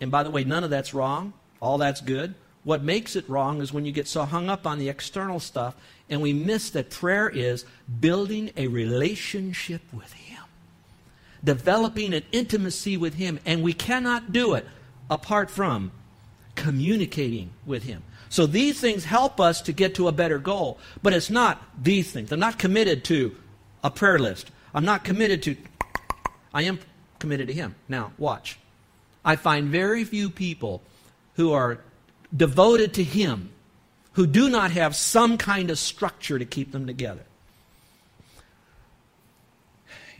And 0.00 0.12
by 0.12 0.22
the 0.22 0.30
way, 0.30 0.44
none 0.44 0.62
of 0.62 0.70
that's 0.70 0.94
wrong. 0.94 1.32
All 1.60 1.78
that's 1.78 2.00
good. 2.00 2.34
What 2.62 2.84
makes 2.84 3.16
it 3.16 3.28
wrong 3.28 3.60
is 3.60 3.72
when 3.72 3.84
you 3.84 3.90
get 3.90 4.06
so 4.06 4.24
hung 4.24 4.48
up 4.48 4.64
on 4.64 4.78
the 4.78 4.88
external 4.88 5.40
stuff 5.40 5.74
and 6.08 6.20
we 6.20 6.32
miss 6.32 6.70
that 6.70 6.90
prayer 6.90 7.28
is 7.28 7.64
building 8.00 8.50
a 8.56 8.66
relationship 8.66 9.82
with 9.92 10.12
Him, 10.12 10.42
developing 11.42 12.14
an 12.14 12.22
intimacy 12.32 12.96
with 12.96 13.14
Him, 13.14 13.40
and 13.46 13.62
we 13.62 13.72
cannot 13.72 14.32
do 14.32 14.54
it 14.54 14.66
apart 15.10 15.50
from 15.50 15.92
communicating 16.54 17.50
with 17.66 17.84
Him. 17.84 18.02
So 18.28 18.46
these 18.46 18.80
things 18.80 19.04
help 19.04 19.40
us 19.40 19.62
to 19.62 19.72
get 19.72 19.94
to 19.96 20.08
a 20.08 20.12
better 20.12 20.38
goal, 20.38 20.78
but 21.02 21.12
it's 21.12 21.30
not 21.30 21.62
these 21.80 22.10
things. 22.10 22.32
I'm 22.32 22.40
not 22.40 22.58
committed 22.58 23.04
to 23.04 23.34
a 23.82 23.90
prayer 23.90 24.18
list. 24.18 24.50
I'm 24.74 24.84
not 24.84 25.04
committed 25.04 25.42
to, 25.44 25.56
I 26.52 26.62
am 26.62 26.80
committed 27.18 27.48
to 27.48 27.54
Him. 27.54 27.76
Now, 27.88 28.12
watch. 28.18 28.58
I 29.24 29.36
find 29.36 29.68
very 29.68 30.04
few 30.04 30.28
people 30.28 30.82
who 31.36 31.52
are 31.52 31.78
devoted 32.36 32.94
to 32.94 33.04
Him 33.04 33.50
who 34.14 34.26
do 34.26 34.48
not 34.48 34.70
have 34.70 34.96
some 34.96 35.38
kind 35.38 35.70
of 35.70 35.78
structure 35.78 36.38
to 36.38 36.44
keep 36.44 36.72
them 36.72 36.86
together. 36.86 37.24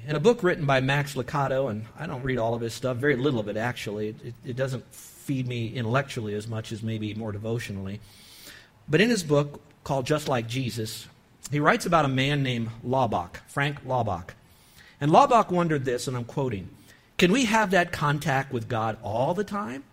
In 0.06 0.16
a 0.16 0.20
book 0.20 0.42
written 0.42 0.66
by 0.66 0.80
Max 0.80 1.14
Lucado, 1.14 1.70
and 1.70 1.86
I 1.98 2.06
don't 2.06 2.22
read 2.22 2.38
all 2.38 2.54
of 2.54 2.60
his 2.60 2.74
stuff, 2.74 2.98
very 2.98 3.16
little 3.16 3.40
of 3.40 3.48
it 3.48 3.56
actually, 3.56 4.08
it, 4.08 4.34
it 4.44 4.56
doesn't 4.56 4.84
feed 4.92 5.48
me 5.48 5.68
intellectually 5.68 6.34
as 6.34 6.46
much 6.46 6.72
as 6.72 6.82
maybe 6.82 7.14
more 7.14 7.32
devotionally. 7.32 8.00
But 8.86 9.00
in 9.00 9.08
his 9.08 9.22
book 9.22 9.62
called 9.82 10.06
Just 10.06 10.28
Like 10.28 10.46
Jesus, 10.46 11.06
He 11.50 11.60
writes 11.60 11.86
about 11.86 12.04
a 12.04 12.08
man 12.08 12.42
named 12.42 12.70
Laubach, 12.86 13.36
Frank 13.46 13.82
Laubach. 13.86 14.30
And 15.00 15.10
Laubach 15.10 15.50
wondered 15.50 15.84
this, 15.84 16.06
and 16.06 16.16
I'm 16.16 16.24
quoting 16.24 16.68
Can 17.16 17.32
we 17.32 17.46
have 17.46 17.70
that 17.70 17.92
contact 17.92 18.52
with 18.52 18.68
God 18.68 18.98
all 19.02 19.32
the 19.32 19.44
time? 19.44 19.84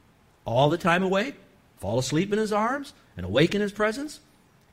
All 0.43 0.69
the 0.69 0.77
time 0.77 1.03
awake? 1.03 1.35
Fall 1.81 1.97
asleep 1.97 2.31
in 2.31 2.37
his 2.37 2.53
arms 2.53 2.93
and 3.17 3.25
awake 3.25 3.55
in 3.55 3.61
his 3.61 3.71
presence? 3.71 4.19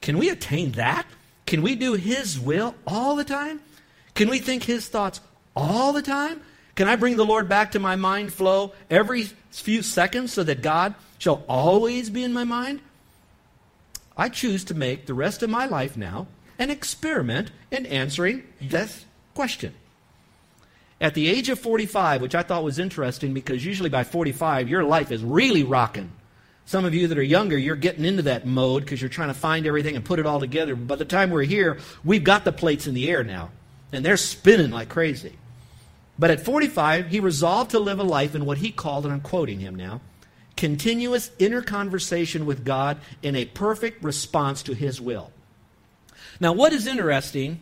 Can 0.02 0.18
we 0.18 0.28
attain 0.28 0.72
that? 0.72 1.06
Can 1.46 1.62
we 1.62 1.74
do 1.74 1.94
his 1.94 2.38
will 2.38 2.74
all 2.86 3.16
the 3.16 3.24
time? 3.24 3.60
Can 4.14 4.28
we 4.28 4.38
think 4.38 4.62
his 4.62 4.86
thoughts 4.88 5.22
all 5.56 5.94
the 5.94 6.02
time? 6.02 6.42
Can 6.74 6.86
I 6.86 6.96
bring 6.96 7.16
the 7.16 7.24
Lord 7.24 7.48
back 7.48 7.72
to 7.72 7.78
my 7.78 7.96
mind 7.96 8.30
flow 8.30 8.74
every 8.90 9.24
few 9.50 9.80
seconds 9.80 10.34
so 10.34 10.44
that 10.44 10.60
God 10.60 10.94
shall 11.16 11.44
always 11.48 12.10
be 12.10 12.22
in 12.22 12.34
my 12.34 12.44
mind? 12.44 12.80
I 14.14 14.28
choose 14.28 14.62
to 14.64 14.74
make 14.74 15.06
the 15.06 15.14
rest 15.14 15.42
of 15.42 15.48
my 15.48 15.64
life 15.64 15.96
now 15.96 16.26
an 16.58 16.68
experiment 16.68 17.52
in 17.70 17.86
answering 17.86 18.44
this 18.60 19.06
question. 19.34 19.72
At 21.00 21.14
the 21.14 21.28
age 21.28 21.48
of 21.48 21.58
45, 21.58 22.20
which 22.20 22.34
I 22.34 22.42
thought 22.42 22.64
was 22.64 22.78
interesting 22.78 23.32
because 23.32 23.64
usually 23.64 23.88
by 23.88 24.04
45, 24.04 24.68
your 24.68 24.84
life 24.84 25.10
is 25.10 25.24
really 25.24 25.62
rocking. 25.62 26.12
Some 26.68 26.84
of 26.84 26.94
you 26.94 27.06
that 27.06 27.16
are 27.16 27.22
younger, 27.22 27.56
you're 27.56 27.76
getting 27.76 28.04
into 28.04 28.24
that 28.24 28.46
mode 28.46 28.84
because 28.84 29.00
you're 29.00 29.08
trying 29.08 29.28
to 29.28 29.34
find 29.34 29.66
everything 29.66 29.96
and 29.96 30.04
put 30.04 30.18
it 30.18 30.26
all 30.26 30.38
together. 30.38 30.76
But 30.76 30.86
by 30.86 30.96
the 30.96 31.06
time 31.06 31.30
we're 31.30 31.44
here, 31.44 31.78
we've 32.04 32.22
got 32.22 32.44
the 32.44 32.52
plates 32.52 32.86
in 32.86 32.92
the 32.92 33.08
air 33.08 33.24
now, 33.24 33.52
and 33.90 34.04
they're 34.04 34.18
spinning 34.18 34.70
like 34.70 34.90
crazy. 34.90 35.32
But 36.18 36.30
at 36.30 36.44
45, 36.44 37.08
he 37.08 37.20
resolved 37.20 37.70
to 37.70 37.78
live 37.78 38.00
a 38.00 38.04
life 38.04 38.34
in 38.34 38.44
what 38.44 38.58
he 38.58 38.70
called, 38.70 39.06
and 39.06 39.14
I'm 39.14 39.22
quoting 39.22 39.60
him 39.60 39.76
now, 39.76 40.02
continuous 40.58 41.30
inner 41.38 41.62
conversation 41.62 42.44
with 42.44 42.66
God 42.66 42.98
in 43.22 43.34
a 43.34 43.46
perfect 43.46 44.04
response 44.04 44.62
to 44.64 44.74
his 44.74 45.00
will. 45.00 45.32
Now, 46.38 46.52
what 46.52 46.74
is 46.74 46.86
interesting 46.86 47.60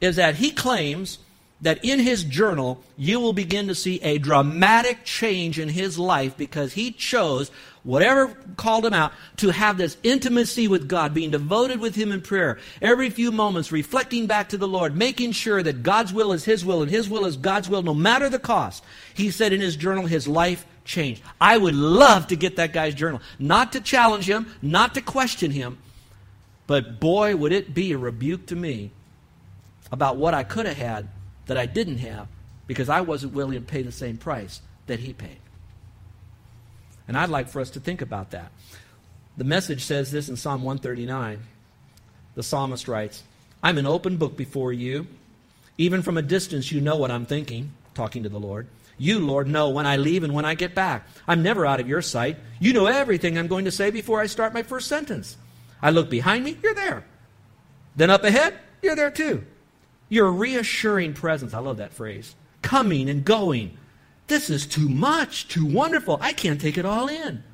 is 0.00 0.16
that 0.16 0.34
he 0.34 0.50
claims 0.50 1.20
that 1.60 1.82
in 1.84 2.00
his 2.00 2.24
journal, 2.24 2.82
you 2.96 3.20
will 3.20 3.32
begin 3.32 3.68
to 3.68 3.74
see 3.74 4.00
a 4.02 4.18
dramatic 4.18 5.04
change 5.04 5.58
in 5.58 5.68
his 5.68 5.98
life 5.98 6.36
because 6.36 6.74
he 6.74 6.90
chose, 6.90 7.50
whatever 7.86 8.36
called 8.56 8.84
him 8.84 8.92
out, 8.92 9.12
to 9.36 9.50
have 9.50 9.78
this 9.78 9.96
intimacy 10.02 10.68
with 10.68 10.88
God, 10.88 11.14
being 11.14 11.30
devoted 11.30 11.80
with 11.80 11.94
him 11.94 12.12
in 12.12 12.20
prayer, 12.20 12.58
every 12.82 13.08
few 13.08 13.32
moments 13.32 13.72
reflecting 13.72 14.26
back 14.26 14.50
to 14.50 14.58
the 14.58 14.68
Lord, 14.68 14.96
making 14.96 15.32
sure 15.32 15.62
that 15.62 15.82
God's 15.82 16.12
will 16.12 16.32
is 16.32 16.44
his 16.44 16.64
will 16.64 16.82
and 16.82 16.90
his 16.90 17.08
will 17.08 17.24
is 17.24 17.36
God's 17.36 17.68
will, 17.68 17.82
no 17.82 17.94
matter 17.94 18.28
the 18.28 18.38
cost. 18.38 18.84
He 19.14 19.30
said 19.30 19.52
in 19.52 19.60
his 19.60 19.76
journal, 19.76 20.06
his 20.06 20.28
life 20.28 20.66
changed. 20.84 21.22
I 21.40 21.56
would 21.56 21.74
love 21.74 22.26
to 22.28 22.36
get 22.36 22.56
that 22.56 22.72
guy's 22.72 22.94
journal. 22.94 23.20
Not 23.38 23.72
to 23.72 23.80
challenge 23.80 24.28
him, 24.28 24.52
not 24.60 24.94
to 24.94 25.00
question 25.00 25.50
him, 25.50 25.78
but 26.66 27.00
boy, 27.00 27.36
would 27.36 27.52
it 27.52 27.72
be 27.72 27.92
a 27.92 27.98
rebuke 27.98 28.46
to 28.46 28.56
me 28.56 28.90
about 29.92 30.16
what 30.16 30.34
I 30.34 30.42
could 30.42 30.66
have 30.66 30.76
had 30.76 31.08
that 31.46 31.56
I 31.56 31.66
didn't 31.66 31.98
have 31.98 32.28
because 32.66 32.88
I 32.88 33.00
wasn't 33.00 33.32
willing 33.32 33.54
to 33.54 33.60
pay 33.60 33.82
the 33.82 33.92
same 33.92 34.16
price 34.16 34.60
that 34.86 35.00
he 35.00 35.12
paid. 35.12 35.38
And 37.08 37.16
I'd 37.16 37.30
like 37.30 37.48
for 37.48 37.60
us 37.60 37.70
to 37.70 37.80
think 37.80 38.02
about 38.02 38.30
that. 38.30 38.50
The 39.36 39.44
message 39.44 39.84
says 39.84 40.10
this 40.10 40.28
in 40.28 40.36
Psalm 40.36 40.62
139. 40.62 41.38
The 42.34 42.42
psalmist 42.42 42.88
writes, 42.88 43.22
I'm 43.62 43.78
an 43.78 43.86
open 43.86 44.16
book 44.16 44.36
before 44.36 44.72
you. 44.72 45.06
Even 45.78 46.02
from 46.02 46.16
a 46.16 46.22
distance, 46.22 46.72
you 46.72 46.80
know 46.80 46.96
what 46.96 47.10
I'm 47.10 47.26
thinking, 47.26 47.72
talking 47.94 48.22
to 48.22 48.28
the 48.28 48.40
Lord. 48.40 48.66
You, 48.98 49.18
Lord, 49.18 49.46
know 49.46 49.68
when 49.70 49.86
I 49.86 49.96
leave 49.96 50.24
and 50.24 50.32
when 50.32 50.46
I 50.46 50.54
get 50.54 50.74
back. 50.74 51.06
I'm 51.28 51.42
never 51.42 51.66
out 51.66 51.80
of 51.80 51.88
your 51.88 52.00
sight. 52.00 52.38
You 52.60 52.72
know 52.72 52.86
everything 52.86 53.36
I'm 53.36 53.46
going 53.46 53.66
to 53.66 53.70
say 53.70 53.90
before 53.90 54.20
I 54.20 54.26
start 54.26 54.54
my 54.54 54.62
first 54.62 54.88
sentence. 54.88 55.36
I 55.82 55.90
look 55.90 56.08
behind 56.08 56.44
me, 56.44 56.56
you're 56.62 56.74
there. 56.74 57.04
Then 57.94 58.10
up 58.10 58.24
ahead, 58.24 58.58
you're 58.82 58.96
there 58.96 59.10
too. 59.10 59.44
Your 60.08 60.30
reassuring 60.30 61.12
presence. 61.12 61.52
I 61.52 61.58
love 61.58 61.76
that 61.78 61.92
phrase. 61.92 62.34
Coming 62.62 63.10
and 63.10 63.24
going. 63.24 63.76
This 64.26 64.50
is 64.50 64.66
too 64.66 64.88
much, 64.88 65.48
too 65.48 65.64
wonderful. 65.64 66.18
I 66.20 66.32
can't 66.32 66.60
take 66.60 66.78
it 66.78 66.84
all 66.84 67.08
in. 67.08 67.44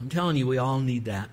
I'm 0.00 0.08
telling 0.08 0.36
you, 0.36 0.46
we 0.46 0.58
all 0.58 0.80
need 0.80 1.04
that. 1.04 1.30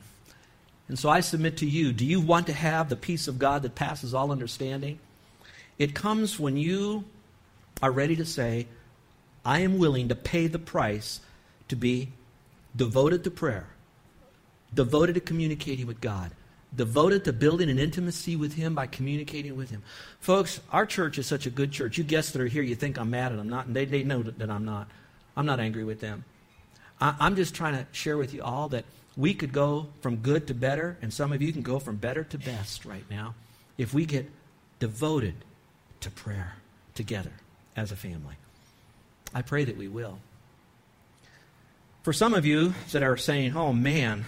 And 0.87 0.99
so 0.99 1.09
I 1.09 1.21
submit 1.21 1.57
to 1.57 1.65
you 1.65 1.91
do 1.91 2.05
you 2.05 2.21
want 2.21 2.47
to 2.47 2.53
have 2.53 2.89
the 2.89 2.95
peace 2.95 3.27
of 3.27 3.39
God 3.39 3.63
that 3.63 3.75
passes 3.75 4.13
all 4.13 4.31
understanding? 4.31 4.99
It 5.79 5.95
comes 5.95 6.39
when 6.39 6.55
you 6.55 7.05
are 7.81 7.91
ready 7.91 8.15
to 8.15 8.25
say, 8.25 8.67
I 9.45 9.59
am 9.59 9.77
willing 9.77 10.09
to 10.09 10.15
pay 10.15 10.47
the 10.47 10.59
price 10.59 11.19
to 11.67 11.75
be 11.75 12.09
devoted 12.75 13.23
to 13.23 13.31
prayer, 13.31 13.67
devoted 14.73 15.15
to 15.15 15.21
communicating 15.21 15.87
with 15.87 15.99
God, 15.99 16.31
devoted 16.75 17.25
to 17.25 17.33
building 17.33 17.69
an 17.69 17.79
intimacy 17.79 18.35
with 18.35 18.53
Him 18.53 18.75
by 18.75 18.87
communicating 18.87 19.55
with 19.55 19.69
Him. 19.69 19.83
Folks, 20.19 20.59
our 20.71 20.85
church 20.85 21.17
is 21.17 21.27
such 21.27 21.45
a 21.45 21.49
good 21.49 21.71
church. 21.71 21.97
You 21.97 22.03
guests 22.03 22.31
that 22.31 22.41
are 22.41 22.47
here, 22.47 22.63
you 22.63 22.75
think 22.75 22.97
I'm 22.97 23.11
mad 23.11 23.31
at 23.31 23.37
them. 23.37 23.41
I'm 23.41 23.49
not, 23.49 23.65
and 23.67 23.75
they, 23.75 23.85
they 23.85 24.03
know 24.03 24.23
that 24.23 24.49
I'm 24.49 24.65
not. 24.65 24.87
I'm 25.35 25.45
not 25.45 25.59
angry 25.59 25.83
with 25.83 25.99
them. 25.99 26.25
I, 26.99 27.15
I'm 27.19 27.35
just 27.35 27.55
trying 27.55 27.73
to 27.73 27.85
share 27.91 28.17
with 28.17 28.33
you 28.33 28.43
all 28.43 28.69
that 28.69 28.85
we 29.15 29.33
could 29.33 29.51
go 29.51 29.87
from 30.01 30.17
good 30.17 30.47
to 30.47 30.53
better, 30.53 30.97
and 31.01 31.13
some 31.13 31.31
of 31.31 31.41
you 31.41 31.51
can 31.51 31.61
go 31.61 31.79
from 31.79 31.97
better 31.97 32.23
to 32.23 32.37
best 32.37 32.85
right 32.85 33.05
now 33.09 33.35
if 33.77 33.93
we 33.93 34.05
get 34.05 34.29
devoted 34.79 35.35
to 36.01 36.09
prayer 36.09 36.55
together 36.95 37.31
as 37.75 37.91
a 37.91 37.95
family. 37.95 38.35
I 39.33 39.41
pray 39.41 39.65
that 39.65 39.77
we 39.77 39.87
will. 39.87 40.19
For 42.03 42.13
some 42.13 42.33
of 42.33 42.45
you 42.45 42.73
that 42.91 43.01
are 43.01 43.17
saying, 43.17 43.55
oh 43.55 43.73
man, 43.73 44.25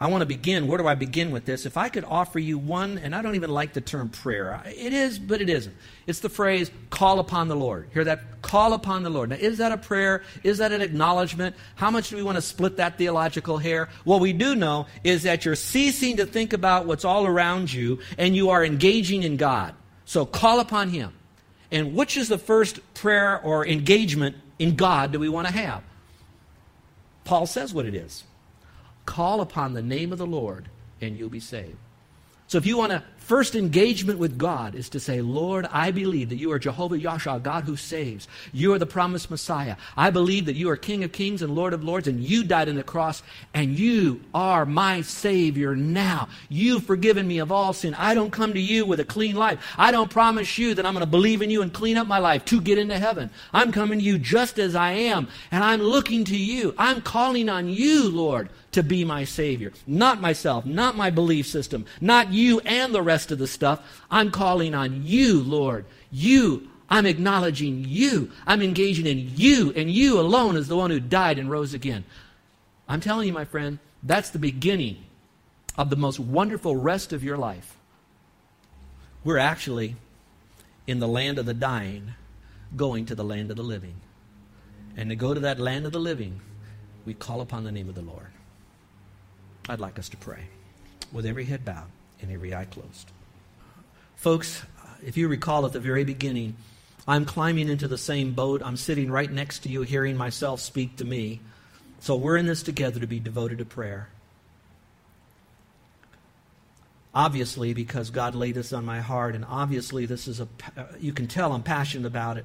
I 0.00 0.06
want 0.06 0.22
to 0.22 0.26
begin. 0.26 0.68
Where 0.68 0.78
do 0.78 0.86
I 0.86 0.94
begin 0.94 1.32
with 1.32 1.44
this? 1.44 1.66
If 1.66 1.76
I 1.76 1.88
could 1.88 2.04
offer 2.04 2.38
you 2.38 2.56
one, 2.56 2.98
and 2.98 3.16
I 3.16 3.22
don't 3.22 3.34
even 3.34 3.50
like 3.50 3.72
the 3.72 3.80
term 3.80 4.08
prayer. 4.08 4.62
It 4.64 4.92
is, 4.92 5.18
but 5.18 5.40
it 5.40 5.48
isn't. 5.48 5.74
It's 6.06 6.20
the 6.20 6.28
phrase, 6.28 6.70
call 6.88 7.18
upon 7.18 7.48
the 7.48 7.56
Lord. 7.56 7.88
Hear 7.92 8.04
that? 8.04 8.40
Call 8.40 8.74
upon 8.74 9.02
the 9.02 9.10
Lord. 9.10 9.30
Now, 9.30 9.36
is 9.36 9.58
that 9.58 9.72
a 9.72 9.76
prayer? 9.76 10.22
Is 10.44 10.58
that 10.58 10.70
an 10.70 10.82
acknowledgement? 10.82 11.56
How 11.74 11.90
much 11.90 12.10
do 12.10 12.16
we 12.16 12.22
want 12.22 12.36
to 12.36 12.42
split 12.42 12.76
that 12.76 12.96
theological 12.96 13.58
hair? 13.58 13.88
What 14.04 14.20
we 14.20 14.32
do 14.32 14.54
know 14.54 14.86
is 15.02 15.24
that 15.24 15.44
you're 15.44 15.56
ceasing 15.56 16.18
to 16.18 16.26
think 16.26 16.52
about 16.52 16.86
what's 16.86 17.04
all 17.04 17.26
around 17.26 17.72
you, 17.72 17.98
and 18.18 18.36
you 18.36 18.50
are 18.50 18.64
engaging 18.64 19.24
in 19.24 19.36
God. 19.36 19.74
So 20.04 20.24
call 20.24 20.60
upon 20.60 20.90
Him. 20.90 21.12
And 21.72 21.96
which 21.96 22.16
is 22.16 22.28
the 22.28 22.38
first 22.38 22.78
prayer 22.94 23.40
or 23.40 23.66
engagement 23.66 24.36
in 24.60 24.76
God 24.76 25.10
do 25.10 25.18
we 25.18 25.28
want 25.28 25.48
to 25.48 25.52
have? 25.52 25.82
Paul 27.24 27.46
says 27.46 27.74
what 27.74 27.84
it 27.84 27.96
is. 27.96 28.22
Call 29.08 29.40
upon 29.40 29.72
the 29.72 29.80
name 29.80 30.12
of 30.12 30.18
the 30.18 30.26
Lord, 30.26 30.68
and 31.00 31.18
you'll 31.18 31.30
be 31.30 31.40
saved. 31.40 31.78
So 32.46 32.58
if 32.58 32.66
you 32.66 32.76
want 32.76 32.92
to 32.92 33.02
First 33.28 33.54
engagement 33.54 34.18
with 34.18 34.38
God 34.38 34.74
is 34.74 34.88
to 34.88 34.98
say, 34.98 35.20
Lord, 35.20 35.66
I 35.70 35.90
believe 35.90 36.30
that 36.30 36.38
you 36.38 36.50
are 36.52 36.58
Jehovah 36.58 36.96
Yahshua, 36.96 37.42
God 37.42 37.64
who 37.64 37.76
saves. 37.76 38.26
You 38.54 38.72
are 38.72 38.78
the 38.78 38.86
promised 38.86 39.30
Messiah. 39.30 39.76
I 39.98 40.08
believe 40.08 40.46
that 40.46 40.56
you 40.56 40.70
are 40.70 40.78
King 40.78 41.04
of 41.04 41.12
kings 41.12 41.42
and 41.42 41.54
Lord 41.54 41.74
of 41.74 41.84
lords, 41.84 42.08
and 42.08 42.24
you 42.24 42.42
died 42.42 42.70
on 42.70 42.76
the 42.76 42.82
cross, 42.82 43.22
and 43.52 43.78
you 43.78 44.22
are 44.32 44.64
my 44.64 45.02
Savior 45.02 45.76
now. 45.76 46.30
You've 46.48 46.84
forgiven 46.84 47.28
me 47.28 47.36
of 47.36 47.52
all 47.52 47.74
sin. 47.74 47.92
I 47.92 48.14
don't 48.14 48.30
come 48.30 48.54
to 48.54 48.60
you 48.60 48.86
with 48.86 48.98
a 48.98 49.04
clean 49.04 49.36
life. 49.36 49.74
I 49.76 49.90
don't 49.90 50.10
promise 50.10 50.56
you 50.56 50.72
that 50.72 50.86
I'm 50.86 50.94
going 50.94 51.04
to 51.04 51.10
believe 51.10 51.42
in 51.42 51.50
you 51.50 51.60
and 51.60 51.70
clean 51.70 51.98
up 51.98 52.06
my 52.06 52.20
life 52.20 52.46
to 52.46 52.62
get 52.62 52.78
into 52.78 52.98
heaven. 52.98 53.28
I'm 53.52 53.72
coming 53.72 53.98
to 53.98 54.04
you 54.06 54.18
just 54.18 54.58
as 54.58 54.74
I 54.74 54.92
am, 54.92 55.28
and 55.50 55.62
I'm 55.62 55.82
looking 55.82 56.24
to 56.24 56.36
you. 56.36 56.74
I'm 56.78 57.02
calling 57.02 57.50
on 57.50 57.68
you, 57.68 58.08
Lord, 58.08 58.48
to 58.72 58.82
be 58.82 59.04
my 59.04 59.24
Savior. 59.24 59.72
Not 59.86 60.20
myself, 60.22 60.64
not 60.64 60.96
my 60.96 61.10
belief 61.10 61.46
system, 61.46 61.84
not 62.00 62.32
you 62.32 62.60
and 62.60 62.94
the 62.94 63.02
rest 63.02 63.17
of 63.30 63.38
the 63.38 63.46
stuff. 63.46 63.80
I'm 64.10 64.30
calling 64.30 64.74
on 64.74 65.04
you, 65.04 65.42
Lord. 65.42 65.84
You. 66.10 66.68
I'm 66.90 67.06
acknowledging 67.06 67.84
you. 67.86 68.30
I'm 68.46 68.62
engaging 68.62 69.06
in 69.06 69.32
you, 69.36 69.72
and 69.76 69.90
you 69.90 70.18
alone 70.18 70.56
is 70.56 70.68
the 70.68 70.76
one 70.76 70.90
who 70.90 71.00
died 71.00 71.38
and 71.38 71.50
rose 71.50 71.74
again. 71.74 72.04
I'm 72.88 73.00
telling 73.00 73.26
you, 73.26 73.32
my 73.32 73.44
friend, 73.44 73.78
that's 74.02 74.30
the 74.30 74.38
beginning 74.38 75.04
of 75.76 75.90
the 75.90 75.96
most 75.96 76.18
wonderful 76.18 76.76
rest 76.76 77.12
of 77.12 77.22
your 77.22 77.36
life. 77.36 77.76
We're 79.22 79.38
actually 79.38 79.96
in 80.86 80.98
the 80.98 81.08
land 81.08 81.38
of 81.38 81.44
the 81.44 81.54
dying, 81.54 82.14
going 82.74 83.04
to 83.06 83.14
the 83.14 83.24
land 83.24 83.50
of 83.50 83.58
the 83.58 83.62
living. 83.62 83.96
And 84.96 85.10
to 85.10 85.16
go 85.16 85.34
to 85.34 85.40
that 85.40 85.60
land 85.60 85.84
of 85.84 85.92
the 85.92 86.00
living, 86.00 86.40
we 87.04 87.12
call 87.12 87.42
upon 87.42 87.64
the 87.64 87.72
name 87.72 87.88
of 87.88 87.94
the 87.94 88.02
Lord. 88.02 88.28
I'd 89.68 89.80
like 89.80 89.98
us 89.98 90.08
to 90.08 90.16
pray 90.16 90.44
with 91.12 91.26
every 91.26 91.44
head 91.44 91.64
bowed 91.64 91.90
and 92.20 92.30
every 92.30 92.54
eye 92.54 92.64
closed. 92.64 93.10
Folks, 94.16 94.62
if 95.04 95.16
you 95.16 95.28
recall 95.28 95.64
at 95.66 95.72
the 95.72 95.80
very 95.80 96.04
beginning, 96.04 96.56
I'm 97.06 97.24
climbing 97.24 97.68
into 97.68 97.88
the 97.88 97.98
same 97.98 98.32
boat. 98.32 98.60
I'm 98.64 98.76
sitting 98.76 99.10
right 99.10 99.30
next 99.30 99.60
to 99.60 99.68
you, 99.68 99.82
hearing 99.82 100.16
myself 100.16 100.60
speak 100.60 100.96
to 100.96 101.04
me. 101.04 101.40
So 102.00 102.16
we're 102.16 102.36
in 102.36 102.46
this 102.46 102.62
together 102.62 103.00
to 103.00 103.06
be 103.06 103.20
devoted 103.20 103.58
to 103.58 103.64
prayer. 103.64 104.08
Obviously, 107.14 107.72
because 107.72 108.10
God 108.10 108.34
laid 108.34 108.54
this 108.54 108.72
on 108.72 108.84
my 108.84 109.00
heart, 109.00 109.34
and 109.34 109.44
obviously, 109.44 110.06
this 110.06 110.28
is 110.28 110.40
a, 110.40 110.48
you 111.00 111.12
can 111.12 111.26
tell 111.26 111.52
I'm 111.52 111.62
passionate 111.62 112.06
about 112.06 112.36
it. 112.36 112.44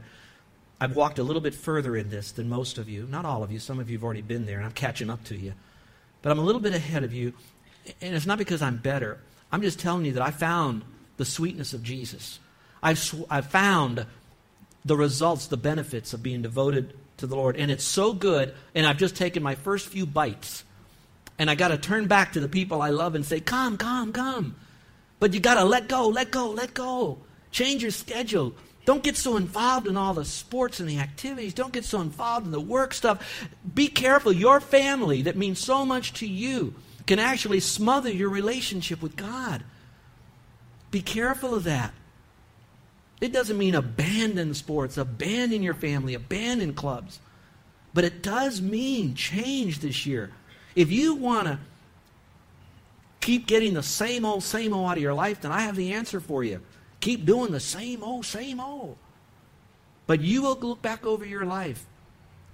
I've 0.79 0.95
walked 0.95 1.19
a 1.19 1.23
little 1.23 1.41
bit 1.41 1.53
further 1.53 1.95
in 1.95 2.09
this 2.09 2.31
than 2.31 2.49
most 2.49 2.77
of 2.77 2.89
you. 2.89 3.05
Not 3.09 3.25
all 3.25 3.43
of 3.43 3.51
you. 3.51 3.59
Some 3.59 3.79
of 3.79 3.89
you 3.89 3.97
have 3.97 4.03
already 4.03 4.21
been 4.21 4.45
there, 4.45 4.57
and 4.57 4.65
I'm 4.65 4.71
catching 4.71 5.09
up 5.09 5.23
to 5.25 5.35
you. 5.35 5.53
But 6.21 6.31
I'm 6.31 6.39
a 6.39 6.43
little 6.43 6.61
bit 6.61 6.73
ahead 6.73 7.03
of 7.03 7.13
you. 7.13 7.33
And 8.01 8.15
it's 8.15 8.25
not 8.25 8.37
because 8.37 8.61
I'm 8.61 8.77
better. 8.77 9.19
I'm 9.53 9.61
just 9.61 9.79
telling 9.79 10.03
you 10.03 10.13
that 10.13 10.23
I 10.23 10.31
found 10.31 10.81
the 11.17 11.25
sweetness 11.25 11.73
of 11.73 11.83
Jesus. 11.83 12.39
I've, 12.81 12.97
sw- 12.97 13.27
I've 13.29 13.45
found 13.45 14.07
the 14.83 14.97
results, 14.97 15.45
the 15.45 15.57
benefits 15.57 16.11
of 16.11 16.23
being 16.23 16.41
devoted 16.41 16.97
to 17.17 17.27
the 17.27 17.35
Lord. 17.35 17.55
And 17.55 17.69
it's 17.69 17.83
so 17.83 18.13
good, 18.13 18.55
and 18.73 18.85
I've 18.85 18.97
just 18.97 19.15
taken 19.15 19.43
my 19.43 19.53
first 19.53 19.87
few 19.87 20.07
bites. 20.07 20.63
And 21.37 21.51
I 21.51 21.55
got 21.55 21.67
to 21.67 21.77
turn 21.77 22.07
back 22.07 22.33
to 22.33 22.39
the 22.39 22.49
people 22.49 22.81
I 22.81 22.89
love 22.89 23.13
and 23.13 23.23
say, 23.23 23.39
Come, 23.39 23.77
come, 23.77 24.11
come. 24.11 24.55
But 25.19 25.35
you 25.35 25.39
got 25.39 25.55
to 25.55 25.63
let 25.63 25.87
go, 25.87 26.07
let 26.07 26.31
go, 26.31 26.49
let 26.49 26.73
go. 26.73 27.19
Change 27.51 27.83
your 27.83 27.91
schedule. 27.91 28.55
Don't 28.85 29.03
get 29.03 29.15
so 29.15 29.37
involved 29.37 29.87
in 29.87 29.95
all 29.95 30.15
the 30.15 30.25
sports 30.25 30.79
and 30.79 30.89
the 30.89 30.97
activities. 30.97 31.53
Don't 31.53 31.71
get 31.71 31.85
so 31.85 32.01
involved 32.01 32.47
in 32.47 32.51
the 32.51 32.59
work 32.59 32.93
stuff. 32.93 33.47
Be 33.73 33.87
careful. 33.87 34.33
Your 34.33 34.59
family, 34.59 35.21
that 35.21 35.37
means 35.37 35.59
so 35.59 35.85
much 35.85 36.13
to 36.13 36.27
you, 36.27 36.73
can 37.05 37.19
actually 37.19 37.59
smother 37.59 38.09
your 38.09 38.29
relationship 38.29 39.01
with 39.01 39.15
God. 39.15 39.63
Be 40.91 41.01
careful 41.01 41.53
of 41.55 41.65
that. 41.65 41.93
It 43.19 43.31
doesn't 43.31 43.57
mean 43.57 43.75
abandon 43.75 44.53
sports, 44.53 44.97
abandon 44.97 45.63
your 45.63 45.73
family, 45.73 46.13
abandon 46.13 46.73
clubs. 46.73 47.19
But 47.93 48.03
it 48.03 48.23
does 48.23 48.61
mean 48.61 49.15
change 49.15 49.79
this 49.79 50.05
year. 50.05 50.31
If 50.75 50.91
you 50.91 51.15
want 51.15 51.47
to 51.47 51.59
keep 53.21 53.47
getting 53.47 53.73
the 53.73 53.83
same 53.83 54.25
old, 54.25 54.43
same 54.43 54.73
old 54.73 54.89
out 54.89 54.97
of 54.97 55.03
your 55.03 55.13
life, 55.13 55.41
then 55.41 55.51
I 55.51 55.61
have 55.61 55.75
the 55.75 55.93
answer 55.93 56.19
for 56.19 56.43
you. 56.43 56.61
Keep 56.99 57.25
doing 57.25 57.51
the 57.51 57.59
same 57.59 58.03
old, 58.03 58.25
same 58.25 58.59
old. 58.59 58.97
But 60.07 60.21
you 60.21 60.41
will 60.41 60.55
look 60.55 60.81
back 60.81 61.05
over 61.05 61.25
your 61.25 61.45
life 61.45 61.85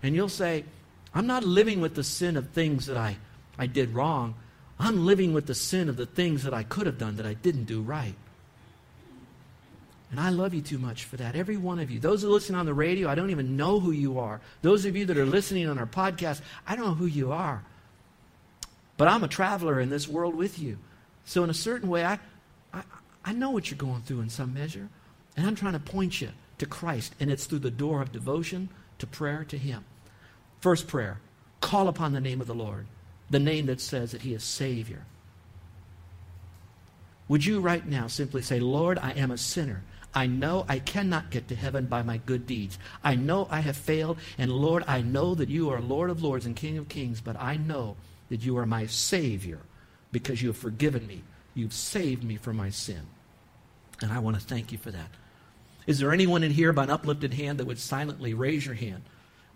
and 0.04 0.14
you'll 0.14 0.30
say, 0.30 0.66
I'm 1.14 1.26
not 1.26 1.44
living 1.44 1.82
with 1.82 1.96
the 1.96 2.04
sin 2.04 2.38
of 2.38 2.50
things 2.50 2.86
that 2.86 2.98
I, 2.98 3.18
I 3.60 3.68
did 3.68 3.94
wrong. 3.94 4.36
I'm 4.80 5.06
living 5.06 5.34
with 5.34 5.46
the 5.46 5.54
sin 5.54 5.90
of 5.90 5.98
the 5.98 6.06
things 6.06 6.44
that 6.44 6.54
I 6.54 6.64
could 6.64 6.86
have 6.86 6.98
done 6.98 7.18
that 7.18 7.26
I 7.26 7.34
didn't 7.34 7.66
do 7.66 7.82
right. 7.82 8.16
And 10.12 10.20
I 10.20 10.30
love 10.30 10.54
you 10.54 10.62
too 10.62 10.80
much 10.80 11.04
for 11.04 11.18
that. 11.18 11.36
Every 11.36 11.58
one 11.58 11.78
of 11.78 11.92
you. 11.92 12.00
Those 12.00 12.24
who 12.24 12.30
listen 12.30 12.56
on 12.56 12.66
the 12.66 12.74
radio, 12.74 13.10
I 13.10 13.16
don't 13.16 13.30
even 13.30 13.58
know 13.58 13.80
who 13.80 13.92
you 13.92 14.18
are. 14.18 14.42
Those 14.64 14.86
of 14.86 14.96
you 14.96 15.06
that 15.06 15.18
are 15.18 15.26
listening 15.26 15.68
on 15.70 15.78
our 15.78 15.86
podcast, 15.86 16.42
I 16.66 16.76
don't 16.76 16.86
know 16.86 16.94
who 16.96 17.06
you 17.06 17.32
are. 17.32 17.64
But 18.98 19.08
I'm 19.08 19.24
a 19.24 19.28
traveler 19.28 19.80
in 19.80 19.90
this 19.90 20.08
world 20.08 20.34
with 20.34 20.58
you. 20.58 20.78
So, 21.26 21.44
in 21.44 21.50
a 21.50 21.54
certain 21.54 21.90
way, 21.90 22.04
I, 22.04 22.18
I, 22.74 22.82
I 23.24 23.34
know 23.34 23.52
what 23.52 23.70
you're 23.70 23.78
going 23.78 24.02
through 24.02 24.22
in 24.22 24.30
some 24.30 24.54
measure. 24.54 24.90
And 25.38 25.46
I'm 25.46 25.56
trying 25.56 25.74
to 25.74 25.80
point 25.80 26.22
you 26.22 26.30
to 26.58 26.66
Christ. 26.66 27.14
And 27.20 27.30
it's 27.30 27.46
through 27.46 27.60
the 27.60 27.70
door 27.70 28.02
of 28.02 28.12
devotion 28.12 28.70
to 28.98 29.06
prayer 29.06 29.44
to 29.44 29.58
Him. 29.58 29.86
First 30.60 30.88
prayer 30.88 31.20
call 31.62 31.88
upon 31.88 32.14
the 32.14 32.22
name 32.22 32.42
of 32.42 32.48
the 32.48 32.56
Lord, 32.56 32.88
the 33.30 33.40
name 33.40 33.68
that 33.68 33.82
says 33.82 34.12
that 34.12 34.22
He 34.22 34.34
is 34.34 34.44
Savior. 34.44 35.06
Would 37.28 37.46
you 37.46 37.60
right 37.60 37.86
now 37.86 38.08
simply 38.08 38.42
say, 38.42 38.60
Lord, 38.60 38.98
I 38.98 39.12
am 39.12 39.32
a 39.32 39.38
sinner. 39.38 39.84
I 40.14 40.26
know 40.26 40.66
I 40.68 40.80
cannot 40.80 41.30
get 41.30 41.48
to 41.50 41.56
heaven 41.56 41.86
by 41.86 42.02
my 42.02 42.18
good 42.18 42.48
deeds. 42.48 42.80
I 43.04 43.14
know 43.16 43.48
I 43.52 43.60
have 43.60 43.78
failed. 43.78 44.18
And 44.40 44.52
Lord, 44.52 44.84
I 44.88 45.02
know 45.02 45.36
that 45.36 45.50
you 45.50 45.70
are 45.70 45.80
Lord 45.80 46.10
of 46.10 46.24
lords 46.24 46.48
and 46.48 46.56
King 46.56 46.80
of 46.80 46.90
kings, 46.90 47.22
but 47.22 47.40
I 47.40 47.58
know 47.58 47.96
that 48.30 48.44
you 48.44 48.58
are 48.58 48.66
my 48.66 48.88
Savior 48.88 49.60
because 50.12 50.42
you 50.42 50.50
have 50.50 50.58
forgiven 50.58 51.06
me. 51.06 51.22
You've 51.54 51.74
saved 51.74 52.24
me 52.24 52.38
from 52.38 52.58
my 52.58 52.72
sin. 52.72 53.02
And 54.02 54.12
I 54.12 54.20
want 54.20 54.40
to 54.40 54.46
thank 54.46 54.72
you 54.72 54.80
for 54.80 54.92
that. 54.92 55.10
Is 55.86 56.00
there 56.00 56.12
anyone 56.12 56.44
in 56.44 56.52
here 56.52 56.74
by 56.74 56.86
an 56.86 56.90
uplifted 56.90 57.34
hand 57.34 57.60
that 57.60 57.66
would 57.66 57.80
silently 57.80 58.34
raise 58.34 58.66
your 58.66 58.76
hand 58.76 59.04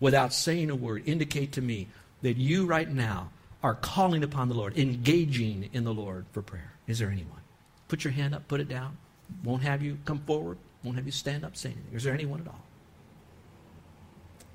without 0.00 0.32
saying 0.32 0.70
a 0.70 0.76
word, 0.76 1.02
indicate 1.06 1.52
to 1.52 1.62
me 1.62 1.88
that 2.22 2.36
you 2.36 2.66
right 2.66 2.90
now 2.90 3.30
are 3.64 3.74
calling 3.74 4.22
upon 4.22 4.50
the 4.50 4.54
Lord, 4.54 4.76
engaging 4.76 5.70
in 5.72 5.84
the 5.84 5.94
Lord 5.94 6.26
for 6.32 6.42
prayer? 6.42 6.74
Is 6.86 6.98
there 6.98 7.08
anyone? 7.08 7.40
Put 7.88 8.04
your 8.04 8.12
hand 8.12 8.34
up, 8.34 8.46
put 8.46 8.60
it 8.60 8.68
down. 8.68 8.98
Won't 9.42 9.62
have 9.62 9.82
you 9.82 9.96
come 10.04 10.18
forward, 10.18 10.58
won't 10.82 10.96
have 10.96 11.06
you 11.06 11.12
stand 11.12 11.46
up, 11.46 11.56
say 11.56 11.70
anything. 11.70 11.94
Is 11.94 12.04
there 12.04 12.12
anyone 12.12 12.42
at 12.42 12.46
all? 12.46 12.62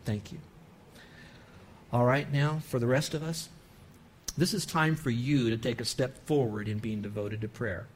Thank 0.06 0.32
you. 0.32 0.38
All 1.92 2.06
right, 2.06 2.32
now 2.32 2.60
for 2.68 2.78
the 2.78 2.86
rest 2.86 3.16
of 3.16 3.24
us, 3.24 3.50
this 4.38 4.54
is 4.54 4.64
time 4.64 4.96
for 4.96 5.10
you 5.10 5.50
to 5.50 5.58
take 5.58 5.82
a 5.82 5.86
step 5.86 6.28
forward 6.28 6.68
in 6.68 6.78
being 6.78 7.02
devoted 7.02 7.42
to 7.42 7.48
prayer. 7.48 7.88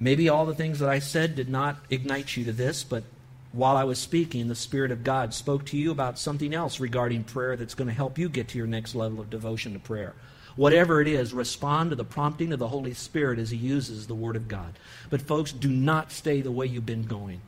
Maybe 0.00 0.30
all 0.30 0.46
the 0.46 0.54
things 0.54 0.78
that 0.78 0.88
I 0.88 1.00
said 1.00 1.36
did 1.36 1.50
not 1.50 1.76
ignite 1.90 2.34
you 2.34 2.46
to 2.46 2.52
this, 2.52 2.82
but 2.82 3.04
while 3.52 3.76
I 3.76 3.84
was 3.84 3.98
speaking, 3.98 4.48
the 4.48 4.54
Spirit 4.54 4.90
of 4.90 5.04
God 5.04 5.32
spoke 5.32 5.64
to 5.66 5.76
you 5.76 5.90
about 5.90 6.18
something 6.18 6.52
else 6.52 6.80
regarding 6.80 7.24
prayer 7.24 7.56
that's 7.56 7.74
going 7.74 7.88
to 7.88 7.94
help 7.94 8.18
you 8.18 8.28
get 8.28 8.48
to 8.48 8.58
your 8.58 8.66
next 8.66 8.94
level 8.94 9.20
of 9.20 9.30
devotion 9.30 9.72
to 9.72 9.78
prayer. 9.78 10.14
Whatever 10.56 11.00
it 11.00 11.08
is, 11.08 11.32
respond 11.32 11.90
to 11.90 11.96
the 11.96 12.04
prompting 12.04 12.52
of 12.52 12.58
the 12.58 12.68
Holy 12.68 12.92
Spirit 12.92 13.38
as 13.38 13.50
He 13.50 13.56
uses 13.56 14.06
the 14.06 14.14
Word 14.14 14.36
of 14.36 14.48
God. 14.48 14.78
But, 15.08 15.22
folks, 15.22 15.52
do 15.52 15.68
not 15.68 16.12
stay 16.12 16.40
the 16.40 16.50
way 16.50 16.66
you've 16.66 16.84
been 16.84 17.04
going. 17.04 17.40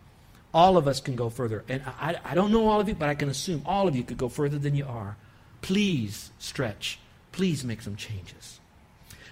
All 0.54 0.76
of 0.76 0.88
us 0.88 1.00
can 1.00 1.16
go 1.16 1.28
further. 1.28 1.64
And 1.68 1.82
I, 2.00 2.16
I 2.24 2.34
don't 2.34 2.52
know 2.52 2.68
all 2.68 2.80
of 2.80 2.88
you, 2.88 2.94
but 2.94 3.08
I 3.08 3.14
can 3.14 3.28
assume 3.28 3.62
all 3.66 3.86
of 3.86 3.94
you 3.94 4.02
could 4.02 4.18
go 4.18 4.28
further 4.28 4.58
than 4.58 4.74
you 4.74 4.86
are. 4.86 5.16
Please 5.60 6.30
stretch. 6.38 6.98
Please 7.32 7.64
make 7.64 7.82
some 7.82 7.96
changes. 7.96 8.58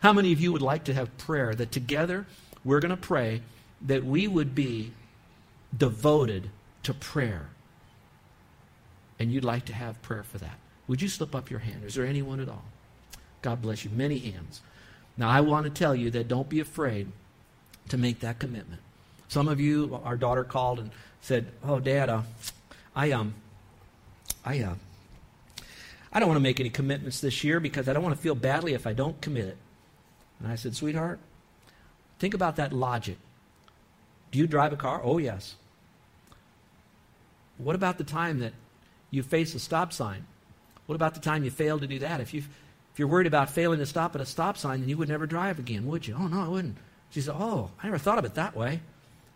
How 0.02 0.12
many 0.12 0.32
of 0.32 0.40
you 0.40 0.52
would 0.52 0.62
like 0.62 0.84
to 0.84 0.94
have 0.94 1.16
prayer 1.18 1.54
that 1.54 1.72
together 1.72 2.26
we're 2.64 2.80
going 2.80 2.90
to 2.90 2.96
pray 2.96 3.42
that 3.82 4.04
we 4.04 4.28
would 4.28 4.54
be 4.54 4.92
devoted 5.76 6.50
to 6.84 6.94
prayer? 6.94 7.48
And 9.18 9.32
you'd 9.32 9.44
like 9.44 9.64
to 9.66 9.72
have 9.72 10.00
prayer 10.02 10.22
for 10.22 10.38
that. 10.38 10.58
Would 10.86 11.02
you 11.02 11.08
slip 11.08 11.34
up 11.34 11.50
your 11.50 11.60
hand? 11.60 11.84
Is 11.84 11.94
there 11.94 12.06
anyone 12.06 12.40
at 12.40 12.48
all? 12.48 12.64
God 13.42 13.62
bless 13.62 13.84
you. 13.84 13.90
Many 13.90 14.18
hands. 14.18 14.60
Now, 15.16 15.28
I 15.28 15.40
want 15.40 15.64
to 15.64 15.70
tell 15.70 15.94
you 15.94 16.10
that 16.12 16.28
don't 16.28 16.48
be 16.48 16.60
afraid 16.60 17.08
to 17.88 17.98
make 17.98 18.20
that 18.20 18.38
commitment. 18.38 18.80
Some 19.28 19.48
of 19.48 19.60
you, 19.60 20.00
our 20.04 20.16
daughter 20.16 20.44
called 20.44 20.78
and 20.78 20.90
said, 21.20 21.46
"Oh, 21.62 21.80
Dad, 21.80 22.08
uh, 22.08 22.22
I 22.94 23.12
um, 23.12 23.34
I 24.44 24.60
uh, 24.60 24.74
I 26.12 26.20
don't 26.20 26.28
want 26.28 26.36
to 26.38 26.42
make 26.42 26.60
any 26.60 26.70
commitments 26.70 27.20
this 27.20 27.44
year 27.44 27.60
because 27.60 27.88
I 27.88 27.92
don't 27.92 28.02
want 28.02 28.14
to 28.14 28.20
feel 28.20 28.34
badly 28.34 28.74
if 28.74 28.86
I 28.86 28.92
don't 28.92 29.20
commit 29.20 29.46
it." 29.46 29.56
And 30.38 30.50
I 30.50 30.54
said, 30.54 30.74
"Sweetheart, 30.74 31.18
think 32.18 32.34
about 32.34 32.56
that 32.56 32.72
logic. 32.72 33.18
Do 34.30 34.38
you 34.38 34.46
drive 34.46 34.72
a 34.72 34.76
car? 34.76 35.00
Oh, 35.02 35.18
yes. 35.18 35.56
What 37.58 37.74
about 37.74 37.98
the 37.98 38.04
time 38.04 38.38
that 38.40 38.52
you 39.10 39.22
face 39.22 39.54
a 39.54 39.58
stop 39.58 39.92
sign? 39.92 40.24
What 40.86 40.94
about 40.94 41.14
the 41.14 41.20
time 41.20 41.44
you 41.44 41.50
fail 41.50 41.78
to 41.78 41.86
do 41.86 41.98
that? 41.98 42.20
If 42.20 42.32
you 42.32 42.42
if 42.98 42.98
you're 42.98 43.08
worried 43.08 43.28
about 43.28 43.50
failing 43.50 43.78
to 43.78 43.86
stop 43.86 44.16
at 44.16 44.20
a 44.20 44.26
stop 44.26 44.56
sign, 44.56 44.80
then 44.80 44.88
you 44.88 44.96
would 44.96 45.08
never 45.08 45.24
drive 45.24 45.60
again, 45.60 45.86
would 45.86 46.04
you? 46.04 46.16
Oh, 46.18 46.26
no, 46.26 46.42
I 46.42 46.48
wouldn't. 46.48 46.78
She 47.10 47.20
said, 47.20 47.36
Oh, 47.38 47.70
I 47.80 47.86
never 47.86 47.98
thought 47.98 48.18
of 48.18 48.24
it 48.24 48.34
that 48.34 48.56
way. 48.56 48.80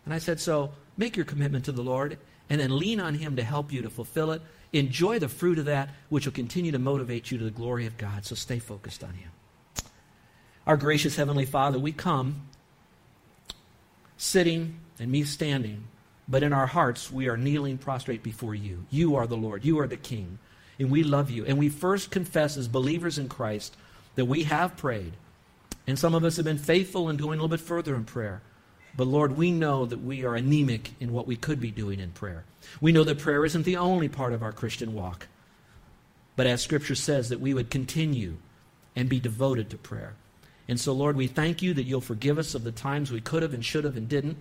And 0.03 0.13
I 0.13 0.17
said, 0.17 0.39
So 0.39 0.73
make 0.97 1.15
your 1.15 1.25
commitment 1.25 1.63
to 1.65 1.71
the 1.71 1.81
Lord 1.81 2.17
and 2.49 2.59
then 2.59 2.77
lean 2.77 2.99
on 2.99 3.13
Him 3.13 3.37
to 3.37 3.43
help 3.43 3.71
you 3.71 3.81
to 3.81 3.89
fulfill 3.89 4.31
it. 4.31 4.41
Enjoy 4.73 5.17
the 5.17 5.29
fruit 5.29 5.59
of 5.59 5.65
that, 5.65 5.89
which 6.09 6.25
will 6.25 6.33
continue 6.33 6.71
to 6.71 6.79
motivate 6.79 7.31
you 7.31 7.37
to 7.37 7.43
the 7.45 7.51
glory 7.51 7.85
of 7.85 7.97
God. 7.97 8.25
So 8.25 8.35
stay 8.35 8.59
focused 8.59 9.03
on 9.03 9.13
Him. 9.13 9.29
Our 10.67 10.75
gracious 10.75 11.15
Heavenly 11.15 11.45
Father, 11.45 11.79
we 11.79 11.91
come 11.93 12.41
sitting 14.17 14.79
and 14.99 15.11
me 15.11 15.23
standing, 15.23 15.85
but 16.27 16.43
in 16.43 16.53
our 16.53 16.67
hearts 16.67 17.11
we 17.11 17.27
are 17.27 17.37
kneeling 17.37 17.77
prostrate 17.77 18.23
before 18.23 18.55
you. 18.55 18.85
You 18.89 19.15
are 19.15 19.27
the 19.27 19.37
Lord, 19.37 19.65
you 19.65 19.79
are 19.79 19.87
the 19.87 19.97
King 19.97 20.39
and 20.79 20.91
we 20.91 21.03
love 21.03 21.29
you. 21.29 21.45
And 21.45 21.57
we 21.57 21.69
first 21.69 22.11
confess 22.11 22.57
as 22.57 22.67
believers 22.67 23.17
in 23.17 23.29
Christ 23.29 23.75
that 24.15 24.25
we 24.25 24.43
have 24.43 24.77
prayed. 24.77 25.13
And 25.87 25.99
some 25.99 26.15
of 26.15 26.23
us 26.23 26.37
have 26.37 26.45
been 26.45 26.57
faithful 26.57 27.09
in 27.09 27.17
going 27.17 27.39
a 27.39 27.41
little 27.41 27.47
bit 27.47 27.59
further 27.59 27.95
in 27.95 28.05
prayer. 28.05 28.41
But 28.95 29.07
Lord, 29.07 29.37
we 29.37 29.51
know 29.51 29.85
that 29.85 30.01
we 30.01 30.23
are 30.23 30.35
anemic 30.35 30.91
in 30.99 31.11
what 31.11 31.27
we 31.27 31.35
could 31.35 31.59
be 31.59 31.71
doing 31.71 31.99
in 31.99 32.11
prayer. 32.11 32.45
We 32.79 32.91
know 32.91 33.03
that 33.03 33.19
prayer 33.19 33.43
isn't 33.43 33.63
the 33.63 33.77
only 33.77 34.07
part 34.07 34.33
of 34.33 34.43
our 34.43 34.51
Christian 34.51 34.93
walk. 34.93 35.27
But 36.35 36.47
as 36.47 36.61
Scripture 36.61 36.95
says, 36.95 37.29
that 37.29 37.39
we 37.39 37.53
would 37.53 37.69
continue 37.69 38.37
and 38.95 39.09
be 39.09 39.19
devoted 39.19 39.69
to 39.71 39.77
prayer. 39.77 40.15
And 40.67 40.79
so, 40.79 40.93
Lord, 40.93 41.15
we 41.15 41.27
thank 41.27 41.61
you 41.61 41.73
that 41.73 41.83
you'll 41.83 42.01
forgive 42.01 42.37
us 42.37 42.55
of 42.55 42.63
the 42.63 42.71
times 42.71 43.11
we 43.11 43.21
could 43.21 43.43
have 43.43 43.53
and 43.53 43.65
should 43.65 43.83
have 43.83 43.97
and 43.97 44.07
didn't. 44.07 44.37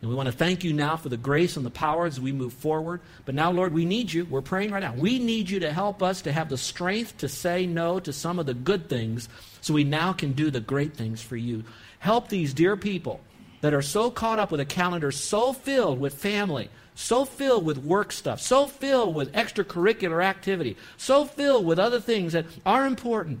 And 0.00 0.10
we 0.10 0.16
want 0.16 0.26
to 0.26 0.32
thank 0.32 0.62
you 0.62 0.72
now 0.72 0.96
for 0.96 1.08
the 1.08 1.16
grace 1.16 1.56
and 1.56 1.64
the 1.64 1.70
power 1.70 2.04
as 2.04 2.20
we 2.20 2.30
move 2.30 2.52
forward. 2.52 3.00
But 3.24 3.34
now, 3.34 3.50
Lord, 3.50 3.72
we 3.72 3.86
need 3.86 4.12
you. 4.12 4.26
We're 4.26 4.42
praying 4.42 4.70
right 4.70 4.82
now. 4.82 4.94
We 4.94 5.18
need 5.18 5.48
you 5.48 5.60
to 5.60 5.72
help 5.72 6.02
us 6.02 6.22
to 6.22 6.32
have 6.32 6.50
the 6.50 6.58
strength 6.58 7.18
to 7.18 7.28
say 7.28 7.66
no 7.66 7.98
to 8.00 8.12
some 8.12 8.38
of 8.38 8.46
the 8.46 8.54
good 8.54 8.88
things 8.88 9.28
so 9.62 9.72
we 9.72 9.84
now 9.84 10.12
can 10.12 10.32
do 10.32 10.50
the 10.50 10.60
great 10.60 10.94
things 10.94 11.22
for 11.22 11.36
you. 11.36 11.64
Help 11.98 12.28
these 12.28 12.52
dear 12.52 12.76
people 12.76 13.20
that 13.62 13.72
are 13.72 13.82
so 13.82 14.10
caught 14.10 14.38
up 14.38 14.50
with 14.50 14.60
a 14.60 14.66
calendar 14.66 15.10
so 15.10 15.54
filled 15.54 15.98
with 15.98 16.14
family, 16.14 16.68
so 16.94 17.24
filled 17.24 17.64
with 17.64 17.78
work 17.78 18.12
stuff, 18.12 18.38
so 18.38 18.66
filled 18.66 19.14
with 19.14 19.32
extracurricular 19.32 20.22
activity, 20.22 20.76
so 20.98 21.24
filled 21.24 21.64
with 21.64 21.78
other 21.78 22.00
things 22.00 22.34
that 22.34 22.44
are 22.66 22.86
important, 22.86 23.40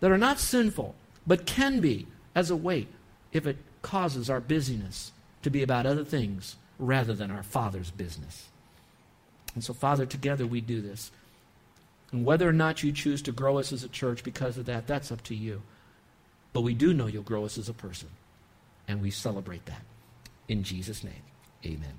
that 0.00 0.10
are 0.10 0.18
not 0.18 0.38
sinful, 0.38 0.94
but 1.26 1.46
can 1.46 1.80
be 1.80 2.06
as 2.34 2.50
a 2.50 2.56
weight 2.56 2.88
if 3.32 3.46
it 3.46 3.56
causes 3.80 4.28
our 4.28 4.40
busyness 4.40 5.12
to 5.42 5.50
be 5.50 5.62
about 5.62 5.86
other 5.86 6.04
things 6.04 6.56
rather 6.78 7.14
than 7.14 7.30
our 7.30 7.42
Father's 7.42 7.90
business. 7.90 8.48
And 9.54 9.64
so, 9.64 9.72
Father, 9.72 10.06
together 10.06 10.46
we 10.46 10.60
do 10.60 10.80
this. 10.80 11.10
And 12.12 12.24
whether 12.24 12.48
or 12.48 12.52
not 12.52 12.82
you 12.82 12.92
choose 12.92 13.22
to 13.22 13.32
grow 13.32 13.58
us 13.58 13.72
as 13.72 13.84
a 13.84 13.88
church 13.88 14.24
because 14.24 14.56
of 14.56 14.66
that, 14.66 14.86
that's 14.86 15.12
up 15.12 15.22
to 15.24 15.34
you. 15.34 15.62
But 16.52 16.62
we 16.62 16.74
do 16.74 16.94
know 16.94 17.06
you'll 17.06 17.22
grow 17.22 17.44
us 17.44 17.58
as 17.58 17.68
a 17.68 17.74
person. 17.74 18.08
And 18.86 19.02
we 19.02 19.10
celebrate 19.10 19.66
that. 19.66 19.82
In 20.48 20.62
Jesus' 20.62 21.04
name, 21.04 21.22
amen. 21.64 21.98